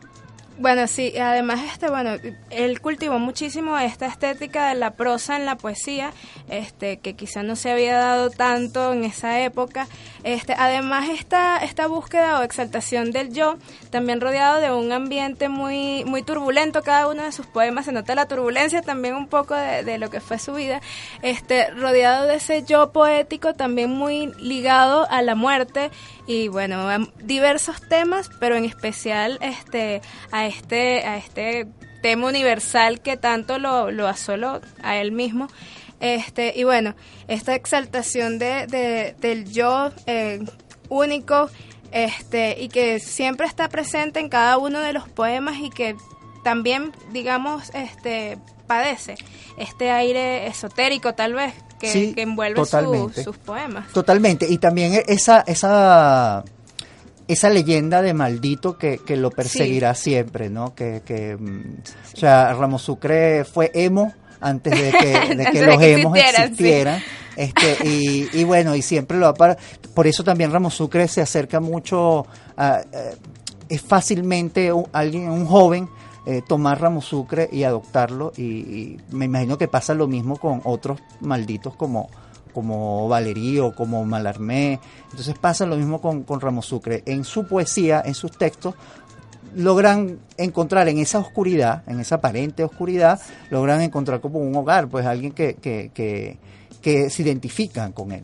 Bueno, 0.60 0.88
sí, 0.88 1.18
además 1.18 1.62
este, 1.66 1.89
bueno, 1.89 2.12
él 2.51 2.80
cultivó 2.80 3.18
muchísimo 3.18 3.78
esta 3.80 4.06
estética 4.06 4.70
de 4.70 4.76
la 4.76 4.91
prosa 4.91 5.36
en 5.36 5.45
la 5.45 5.56
poesía, 5.56 6.12
este, 6.47 6.97
que 6.97 7.16
quizá 7.16 7.41
no 7.41 7.56
se 7.56 7.72
había 7.72 7.97
dado 7.97 8.30
tanto 8.30 8.93
en 8.93 9.04
esa 9.04 9.41
época. 9.41 9.88
Este, 10.24 10.54
además 10.56 11.10
esta, 11.10 11.58
esta 11.58 11.88
búsqueda 11.88 12.39
o 12.39 12.43
exaltación 12.43 13.12
del 13.12 13.34
yo, 13.34 13.58
también 13.89 14.22
rodeado 14.22 14.62
de 14.62 14.72
un 14.72 14.91
ambiente 14.91 15.49
muy, 15.49 16.06
muy 16.06 16.22
turbulento, 16.22 16.84
cada 16.84 17.08
uno 17.08 17.24
de 17.24 17.32
sus 17.32 17.47
poemas 17.47 17.86
se 17.86 17.91
nota 17.91 18.14
la 18.14 18.28
turbulencia 18.28 18.84
también 18.84 19.16
un 19.16 19.28
poco 19.28 19.56
de, 19.56 19.84
de 19.84 19.97
lo 19.97 20.12
que 20.12 20.22
fue 20.22 20.38
su 20.38 20.54
vida, 20.54 20.82
este, 21.24 21.72
rodeado 21.72 22.28
de 22.28 22.36
ese 22.36 22.64
yo 22.64 22.91
poético 22.91 23.56
también 23.56 23.89
muy 23.89 24.32
ligado 24.38 25.10
a 25.10 25.24
la 25.24 25.34
muerte 25.34 25.89
y 26.26 26.47
bueno, 26.47 26.88
diversos 27.20 27.82
temas, 27.82 28.30
pero 28.39 28.56
en 28.56 28.66
especial 28.66 29.38
este 29.41 30.01
a 30.32 30.42
este 30.47 31.05
a 31.05 31.17
este 31.17 31.67
tema 32.01 32.27
universal 32.27 33.01
que 33.01 33.15
tanto 33.17 33.59
lo, 33.59 33.91
lo 33.91 34.07
asoló 34.07 34.61
a 34.83 34.97
él 34.97 35.11
mismo. 35.11 35.47
Este, 35.99 36.53
y 36.55 36.63
bueno, 36.65 36.95
esta 37.29 37.55
exaltación 37.55 38.37
de, 38.39 38.67
de- 38.67 39.15
del 39.19 39.49
yo 39.51 39.91
eh, 40.05 40.43
único 40.89 41.49
este, 41.91 42.57
y 42.59 42.67
que 42.69 42.99
siempre 42.99 43.47
está 43.47 43.69
presente 43.69 44.19
en 44.19 44.27
cada 44.27 44.57
uno 44.57 44.79
de 44.81 44.91
los 44.93 45.07
poemas 45.07 45.57
y 45.59 45.69
que 45.69 45.95
también, 46.43 46.91
digamos, 47.13 47.69
este, 47.73 48.37
padece 48.67 49.15
este 49.57 49.91
aire 49.91 50.47
esotérico 50.47 51.13
tal 51.13 51.33
vez 51.33 51.53
que, 51.79 51.87
Sí, 51.91 52.13
que 52.13 52.23
envuelve 52.23 52.55
su- 52.65 52.65
sus 53.23 53.37
poemas. 53.37 53.87
Totalmente. 53.93 54.47
Y 54.49 54.57
también 54.57 55.01
esa, 55.07 55.41
esa, 55.47 56.43
esa 57.34 57.49
leyenda 57.49 58.01
de 58.01 58.13
maldito 58.13 58.77
que, 58.77 58.97
que 58.99 59.17
lo 59.17 59.29
perseguirá 59.31 59.93
siempre, 59.95 60.49
¿no? 60.49 60.73
Que, 60.73 61.01
que, 61.05 61.36
mm, 61.38 61.77
o 62.13 62.17
sea, 62.17 62.53
Ramos 62.53 62.81
Sucre 62.84 63.43
fue 63.45 63.71
emo 63.73 64.13
antes 64.41 64.73
de 64.79 64.91
que, 64.91 65.36
de 65.36 65.65
los 65.65 65.77
que 65.79 65.93
emos 65.93 66.17
existieran, 66.17 66.99
sí. 66.99 67.05
Este, 67.36 67.77
y, 67.88 68.29
y 68.34 68.43
bueno, 68.43 68.75
y 68.75 68.81
siempre 68.81 69.17
lo 69.17 69.25
va 69.25 69.34
para. 69.34 69.57
Por 69.95 70.05
eso 70.07 70.23
también 70.23 70.51
Ramos 70.51 70.75
Sucre 70.75 71.07
se 71.07 71.21
acerca 71.21 71.59
mucho 71.59 72.25
a. 72.55 72.81
eh, 72.91 73.15
es 73.69 73.81
fácilmente 73.81 74.71
un- 74.71 74.86
alguien, 74.93 75.29
un 75.31 75.45
joven, 75.47 75.89
eh, 76.27 76.41
tomar 76.47 76.79
Ramos 76.79 77.05
Sucre 77.05 77.49
y 77.51 77.63
adoptarlo. 77.63 78.34
Y, 78.38 78.43
y 78.43 78.97
me 79.11 79.25
imagino 79.25 79.57
que 79.57 79.67
pasa 79.67 79.93
lo 79.95 80.07
mismo 80.07 80.38
con 80.38 80.61
otros 80.65 80.99
malditos 81.21 81.75
como, 81.75 82.09
como 82.54 83.10
Valerío, 83.10 83.76
como 83.76 84.06
Malarmé. 84.06 84.80
Entonces 85.12 85.38
pasa 85.38 85.66
lo 85.66 85.76
mismo 85.76 85.99
con, 85.99 86.24
con 86.24 86.39
Ramos 86.39 86.68
Sucre. 86.68 87.04
En 87.06 87.26
su 87.26 87.45
poesía, 87.45 88.01
en 88.06 88.14
sus 88.14 88.32
textos, 88.32 88.76
logran 89.56 90.20
encontrar 90.38 90.88
en 90.88 90.99
esa 90.99 91.20
oscuridad, 91.20 91.84
en 91.88 91.99
esa 91.99 92.16
aparente 92.16 92.64
oscuridad, 92.64 93.20
logran 93.49 93.82
encontrar 93.82 94.22
como 94.22 94.39
un 94.39 94.56
hogar, 94.56 94.88
pues 94.88 95.06
alguien 95.06 95.32
que, 95.32 95.56
que, 95.56 95.91
que, 95.93 96.38
que 96.82 97.10
se 97.10 97.22
identifican 97.24 97.91
con 97.91 98.12
él. 98.12 98.24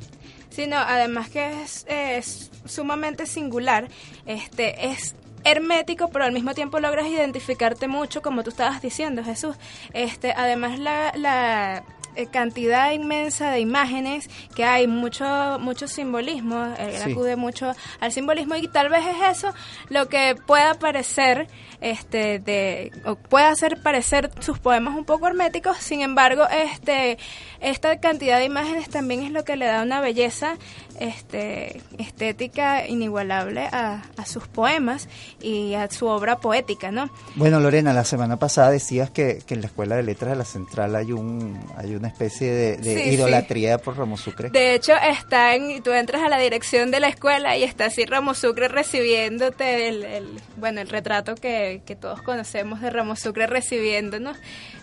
Sí, 0.49 0.65
no, 0.67 0.77
además 0.77 1.29
que 1.29 1.61
es, 1.61 1.85
es 1.87 2.51
sumamente 2.65 3.25
singular, 3.25 3.87
este 4.25 4.87
es 4.87 5.15
hermético, 5.43 6.09
pero 6.09 6.25
al 6.25 6.31
mismo 6.31 6.53
tiempo 6.53 6.79
logras 6.79 7.07
identificarte 7.07 7.87
mucho, 7.87 8.21
como 8.21 8.43
tú 8.43 8.49
estabas 8.49 8.81
diciendo, 8.81 9.23
Jesús. 9.23 9.55
Este, 9.93 10.33
además 10.35 10.79
la, 10.79 11.13
la 11.15 11.83
cantidad 12.31 12.91
inmensa 12.91 13.51
de 13.51 13.59
imágenes 13.59 14.29
que 14.55 14.63
hay, 14.65 14.87
mucho 14.87 15.57
mucho 15.59 15.87
simbolismo, 15.87 16.65
él 16.77 16.91
Sí. 17.03 17.11
acude 17.11 17.35
mucho 17.35 17.73
al 17.99 18.11
simbolismo 18.11 18.55
y 18.55 18.67
tal 18.67 18.89
vez 18.89 19.05
es 19.05 19.37
eso 19.37 19.53
lo 19.89 20.07
que 20.09 20.35
pueda 20.45 20.73
parecer 20.73 21.47
este 21.81 22.39
de 22.39 22.91
o 23.05 23.15
puede 23.15 23.45
hacer 23.45 23.81
parecer 23.81 24.29
sus 24.39 24.59
poemas 24.59 24.95
un 24.97 25.05
poco 25.05 25.27
herméticos, 25.27 25.77
sin 25.77 26.01
embargo, 26.01 26.43
este 26.49 27.17
esta 27.61 27.99
cantidad 27.99 28.37
de 28.39 28.45
imágenes 28.45 28.89
también 28.89 29.23
es 29.23 29.31
lo 29.31 29.43
que 29.43 29.55
le 29.55 29.65
da 29.65 29.81
una 29.83 30.01
belleza 30.01 30.57
este 30.99 31.81
estética 31.97 32.85
inigualable 32.87 33.67
a, 33.71 34.03
a 34.17 34.25
sus 34.25 34.47
poemas 34.47 35.07
y 35.41 35.73
a 35.75 35.89
su 35.89 36.07
obra 36.07 36.37
poética, 36.37 36.91
¿no? 36.91 37.09
Bueno, 37.35 37.59
Lorena, 37.59 37.93
la 37.93 38.03
semana 38.03 38.37
pasada 38.37 38.71
decías 38.71 39.09
que, 39.09 39.39
que 39.45 39.53
en 39.53 39.61
la 39.61 39.67
Escuela 39.67 39.95
de 39.95 40.03
Letras 40.03 40.31
de 40.31 40.37
la 40.37 40.45
Central 40.45 40.95
hay 40.95 41.11
un 41.11 41.59
hay 41.77 41.95
una 41.95 42.07
especie 42.09 42.51
de, 42.51 42.77
de 42.77 42.95
Sí, 42.97 43.03
sí. 43.03 43.09
idolatría 43.11 43.77
por 43.77 43.97
Ramos 43.97 44.21
Sucre. 44.21 44.49
De 44.49 44.73
hecho, 44.73 44.93
está 44.95 45.55
en, 45.55 45.81
tú 45.83 45.91
entras 45.91 46.21
a 46.21 46.29
la 46.29 46.37
dirección 46.37 46.91
de 46.91 46.99
la 46.99 47.07
escuela 47.07 47.55
y 47.57 47.63
está 47.63 47.85
así 47.85 48.05
Ramos 48.05 48.37
Sucre 48.39 48.67
recibiéndote 48.67 49.87
el, 49.87 50.03
el- 50.03 50.39
bueno, 50.57 50.81
el 50.81 50.89
retrato 50.89 51.35
que, 51.35 51.68
que 51.77 51.95
todos 51.95 52.21
conocemos 52.21 52.81
de 52.81 52.89
Ramos 52.89 53.19
Sucre 53.19 53.47
recibiéndonos. 53.47 54.37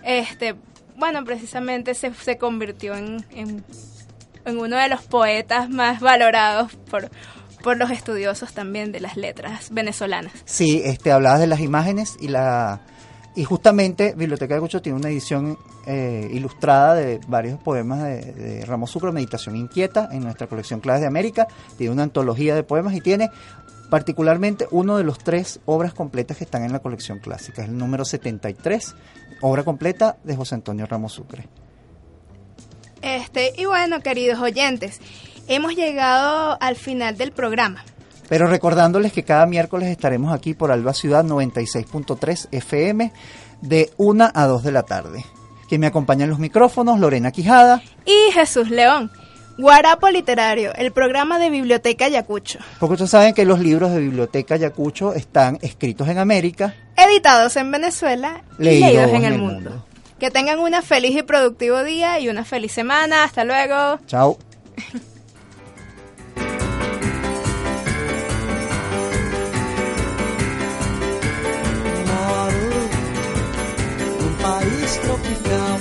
Este, 0.05 0.55
bueno, 0.97 1.25
precisamente 1.25 1.95
se, 1.95 2.13
se 2.15 2.39
convirtió 2.39 2.95
en, 2.95 3.25
en, 3.31 3.65
uno 4.47 4.77
de 4.77 4.89
los 4.89 5.03
poetas 5.03 5.69
más 5.69 6.01
valorados 6.01 6.73
por, 6.91 7.11
por 7.63 7.77
los 7.77 7.91
estudiosos 7.91 8.53
también 8.53 8.93
de 8.93 9.01
las 9.01 9.17
letras 9.17 9.71
venezolanas. 9.71 10.33
Sí, 10.45 10.81
este, 10.85 11.11
hablabas 11.11 11.41
de 11.41 11.49
las 11.49 11.61
imágenes 11.61 12.17
y 12.21 12.29
la 12.29 12.81
y 13.37 13.45
justamente 13.45 14.15
Biblioteca 14.17 14.55
de 14.55 14.61
Cucho 14.61 14.81
tiene 14.81 14.99
una 14.99 15.11
edición 15.11 15.59
eh, 15.87 16.27
ilustrada 16.33 16.95
de 16.95 17.21
varios 17.29 17.61
poemas 17.61 18.03
de, 18.03 18.33
de 18.33 18.65
Ramos 18.65 18.91
Sucre, 18.91 19.13
Meditación 19.13 19.57
Inquieta, 19.57 20.09
en 20.11 20.23
nuestra 20.23 20.47
colección 20.47 20.81
Claves 20.81 21.03
de 21.03 21.07
América. 21.07 21.47
Tiene 21.77 21.93
una 21.93 22.05
antología 22.05 22.55
de 22.55 22.63
poemas 22.63 22.95
y 22.95 23.03
tiene 23.03 23.29
particularmente 23.91 24.67
uno 24.71 24.97
de 24.97 25.05
los 25.05 25.19
tres 25.19 25.61
obras 25.65 25.95
completas 25.95 26.37
que 26.37 26.45
están 26.45 26.65
en 26.65 26.73
la 26.73 26.81
colección 26.81 27.19
clásica. 27.19 27.63
Es 27.63 27.69
el 27.69 27.79
número 27.79 28.05
73, 28.05 28.95
obra 29.41 29.63
completa 29.63 30.17
de 30.25 30.37
José 30.37 30.57
Antonio 30.57 30.87
Ramos 30.87 31.13
Sucre. 31.13 31.49
Este, 33.03 33.53
y 33.57 33.67
bueno, 33.67 34.01
queridos 34.01 34.41
oyentes, 34.41 35.01
hemos 35.49 35.75
llegado 35.75 36.59
al 36.61 36.77
final 36.77 37.17
del 37.17 37.33
programa. 37.33 37.85
Pero 38.29 38.49
recordándoles 38.49 39.13
que 39.13 39.23
cada 39.23 39.47
miércoles 39.47 39.89
estaremos 39.89 40.33
aquí 40.33 40.55
por 40.55 40.73
Alba 40.73 40.93
Ciudad 40.93 41.25
96.3 41.25 42.49
FM 42.51 43.13
de 43.61 43.91
1 43.97 44.31
a 44.35 44.47
2 44.47 44.65
de 44.65 44.73
la 44.73 44.83
tarde. 44.83 45.25
Quien 45.69 45.81
me 45.81 45.87
acompaña 45.87 46.25
en 46.25 46.31
los 46.31 46.39
micrófonos, 46.39 46.99
Lorena 46.99 47.31
Quijada. 47.31 47.83
Y 48.05 48.33
Jesús 48.33 48.71
León. 48.71 49.11
Guarapo 49.59 50.11
Literario, 50.11 50.75
el 50.75 50.93
programa 50.93 51.39
de 51.39 51.49
Biblioteca 51.51 52.09
Yacucho. 52.09 52.59
Porque 52.79 52.95
ustedes 52.95 53.11
saben 53.11 53.35
que 53.35 53.45
los 53.47 53.59
libros 53.61 53.91
de 53.93 54.01
Biblioteca 54.01 54.57
Yacucho 54.57 55.15
están 55.15 55.59
escritos 55.63 56.09
en 56.09 56.19
América. 56.19 56.75
Editados 56.97 57.57
en 57.57 57.71
Venezuela 57.71 58.43
y 58.59 58.63
Leídos 58.65 58.91
leídos 58.91 59.11
en 59.11 59.17
en 59.17 59.25
el 59.25 59.33
el 59.35 59.39
mundo. 59.39 59.71
mundo. 59.71 59.87
Que 60.19 60.31
tengan 60.31 60.59
una 60.59 60.83
feliz 60.83 61.17
y 61.17 61.23
productivo 61.23 61.83
día 61.85 62.19
y 62.21 62.29
una 62.29 62.45
feliz 62.45 62.73
semana. 62.73 63.25
Hasta 63.25 63.45
luego. 63.45 63.99
Chao. 64.07 64.39
País 74.43 75.01
tropical, 75.03 75.81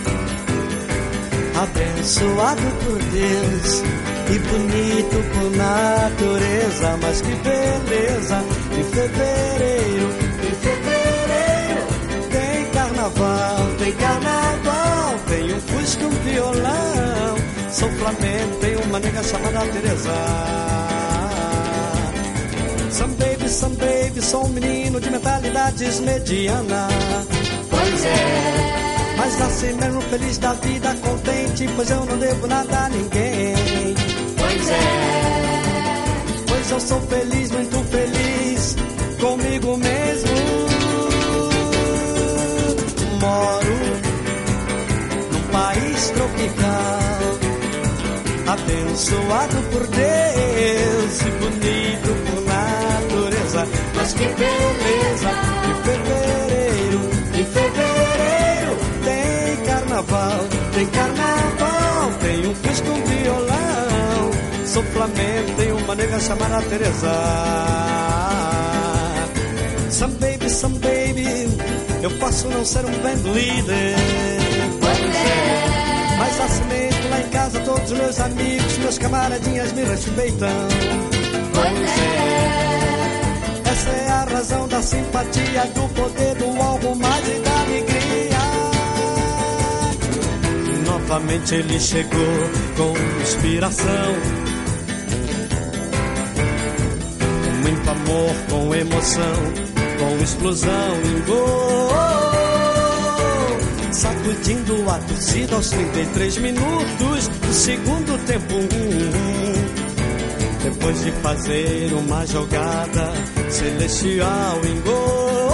abençoado 1.56 2.62
por 2.84 3.00
Deus 3.00 3.84
e 4.30 4.40
bonito 4.40 5.18
por 5.34 5.52
natureza. 5.52 6.98
Mas 7.02 7.22
que 7.22 7.36
beleza! 7.36 8.44
Em 8.78 8.84
fevereiro, 8.84 10.10
em 10.44 10.56
fevereiro 10.62 11.86
tem 12.32 12.66
carnaval, 12.72 13.58
tem 13.78 13.92
carnaval, 13.94 15.16
tem 15.28 15.54
um 15.54 15.62
fusca, 15.62 16.06
um 16.06 16.10
violão. 16.10 17.36
Sou 17.72 17.90
Flamengo, 17.90 18.56
tem 18.62 18.76
uma 18.78 19.00
nega 19.00 19.24
chamada 19.24 19.66
Teresa. 19.72 20.16
Some 22.92 23.16
baby, 23.16 23.50
some 23.50 23.76
baby, 23.76 24.22
sou 24.22 24.46
um 24.46 24.50
menino 24.50 25.02
de 25.02 25.10
mentalidades 25.10 26.00
mediana. 26.00 26.88
Pois 27.70 28.06
é. 28.06 28.95
Mas 29.26 29.40
nasci 29.40 29.74
mesmo 29.74 30.02
feliz 30.02 30.38
da 30.38 30.54
vida, 30.54 30.96
contente, 31.02 31.68
pois 31.76 31.90
eu 31.90 32.06
não 32.06 32.16
devo 32.20 32.46
nada 32.46 32.86
a 32.86 32.90
ninguém. 32.90 33.56
Pois 34.38 34.70
é. 34.70 36.04
Pois 36.48 36.70
eu 36.70 36.80
sou 36.80 37.02
feliz, 37.02 37.50
muito 37.50 37.84
feliz 37.86 38.76
comigo 39.20 39.78
mesmo. 39.78 40.30
Moro 43.20 43.76
num 45.32 45.48
país 45.52 46.10
tropical, 46.12 47.00
abençoado 48.46 49.58
por 49.72 49.88
Deus 49.88 51.22
e 51.22 51.32
bonito 51.42 52.10
por 52.30 52.42
natureza. 52.46 53.68
Mas 53.96 54.14
que 54.14 54.26
beleza! 54.28 55.55
Tem 65.56 65.72
uma 65.72 65.96
nega 65.96 66.20
chamada 66.20 66.62
Teresa. 66.64 67.12
Some 69.92 70.14
baby, 70.16 70.50
some 70.50 70.80
baby, 70.80 71.48
eu 72.02 72.12
posso 72.20 72.50
não 72.50 72.66
ser 72.66 72.86
um 72.86 72.92
band 73.00 73.32
leader. 73.32 73.96
Pois 74.80 75.16
é. 75.16 76.18
Mas 76.18 76.40
lá 77.10 77.20
em 77.20 77.30
casa 77.30 77.60
todos 77.62 77.92
os 77.92 77.98
meus 77.98 78.20
amigos, 78.20 78.78
meus 78.80 78.98
camaradinhas 78.98 79.74
me 79.74 79.84
respeitam. 79.84 80.50
Pois 81.54 81.90
é. 82.00 82.66
Essa 83.72 83.90
é 83.90 84.10
a 84.10 84.24
razão 84.24 84.68
da 84.68 84.82
simpatia, 84.82 85.66
do 85.74 85.88
poder 85.94 86.36
do 86.36 86.62
álbum, 86.62 86.96
mais 86.96 87.28
e 87.28 87.40
da 87.40 87.60
alegria. 87.62 88.46
Novamente 90.86 91.56
ele 91.56 91.80
chegou 91.80 92.50
com 92.78 93.22
inspiração 93.22 94.35
muito 97.86 97.90
amor, 97.90 98.36
com 98.50 98.76
emoção, 98.76 99.54
com 100.00 100.24
explosão 100.24 100.96
em 101.04 101.26
gol. 101.26 101.90
Sacudindo 103.92 104.90
a 104.90 105.00
torcida 105.00 105.56
aos 105.56 105.70
33 105.70 106.38
minutos 106.40 107.28
do 107.28 107.54
segundo 107.54 108.26
tempo. 108.26 108.56
Depois 110.64 111.04
de 111.04 111.12
fazer 111.12 111.94
uma 111.94 112.26
jogada 112.26 113.14
celestial 113.50 114.60
em 114.66 114.82
gol. 114.82 115.52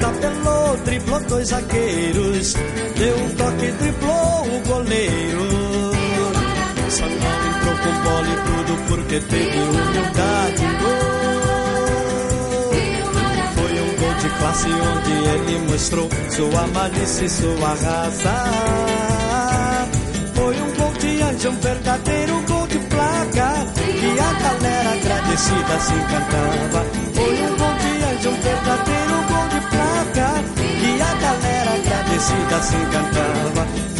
Tabelou, 0.00 0.76
driblou 0.84 1.20
dois 1.20 1.48
zagueiros, 1.48 2.54
deu 2.96 3.16
um 3.16 3.28
toque, 3.30 3.70
driblou 3.72 4.56
o 4.56 4.68
goleiro 4.68 5.43
tudo 8.66 8.82
porque 8.88 9.20
teve 9.20 9.58
humildade. 9.58 10.62
Gol. 10.80 11.14
Foi 13.54 13.80
um 13.80 13.96
gol 13.96 14.14
de 14.14 14.28
classe 14.38 14.68
onde 14.68 15.12
ele 15.12 15.58
mostrou 15.70 16.08
sua 16.30 16.66
malícia 16.68 17.24
e 17.24 17.28
sua 17.28 17.68
raça. 17.68 18.44
Foi 20.34 20.60
um 20.60 20.74
gol 20.74 20.92
de 20.98 21.22
anjo, 21.22 21.50
um 21.50 21.60
verdadeiro 21.60 22.44
gol 22.48 22.66
de 22.66 22.78
placa. 22.78 23.66
Que 23.74 24.20
a 24.20 24.32
galera 24.32 24.92
agradecida 24.92 25.80
se 25.80 25.92
encantava. 25.94 26.86
Foi 27.14 27.42
um 27.42 27.56
gol 27.56 27.74
de 27.74 28.04
anjo, 28.04 28.30
um 28.30 28.40
verdadeiro 28.40 29.16
gol 29.28 29.48
de 29.48 29.60
placa. 29.70 30.44
Que 30.56 31.02
a 31.02 31.14
galera 31.14 31.70
agradecida 31.74 32.62
se 32.62 32.76
encantava. 32.76 33.93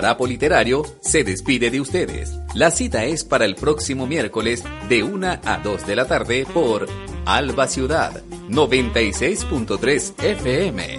Guarapo 0.00 0.26
Literario 0.26 0.82
se 1.02 1.24
despide 1.24 1.70
de 1.70 1.78
ustedes. 1.78 2.32
La 2.54 2.70
cita 2.70 3.04
es 3.04 3.22
para 3.22 3.44
el 3.44 3.54
próximo 3.54 4.06
miércoles 4.06 4.64
de 4.88 5.02
1 5.02 5.40
a 5.44 5.60
2 5.62 5.86
de 5.86 5.94
la 5.94 6.06
tarde 6.06 6.46
por 6.54 6.88
Alba 7.26 7.68
Ciudad 7.68 8.22
96.3 8.48 10.24
FM. 10.24 10.89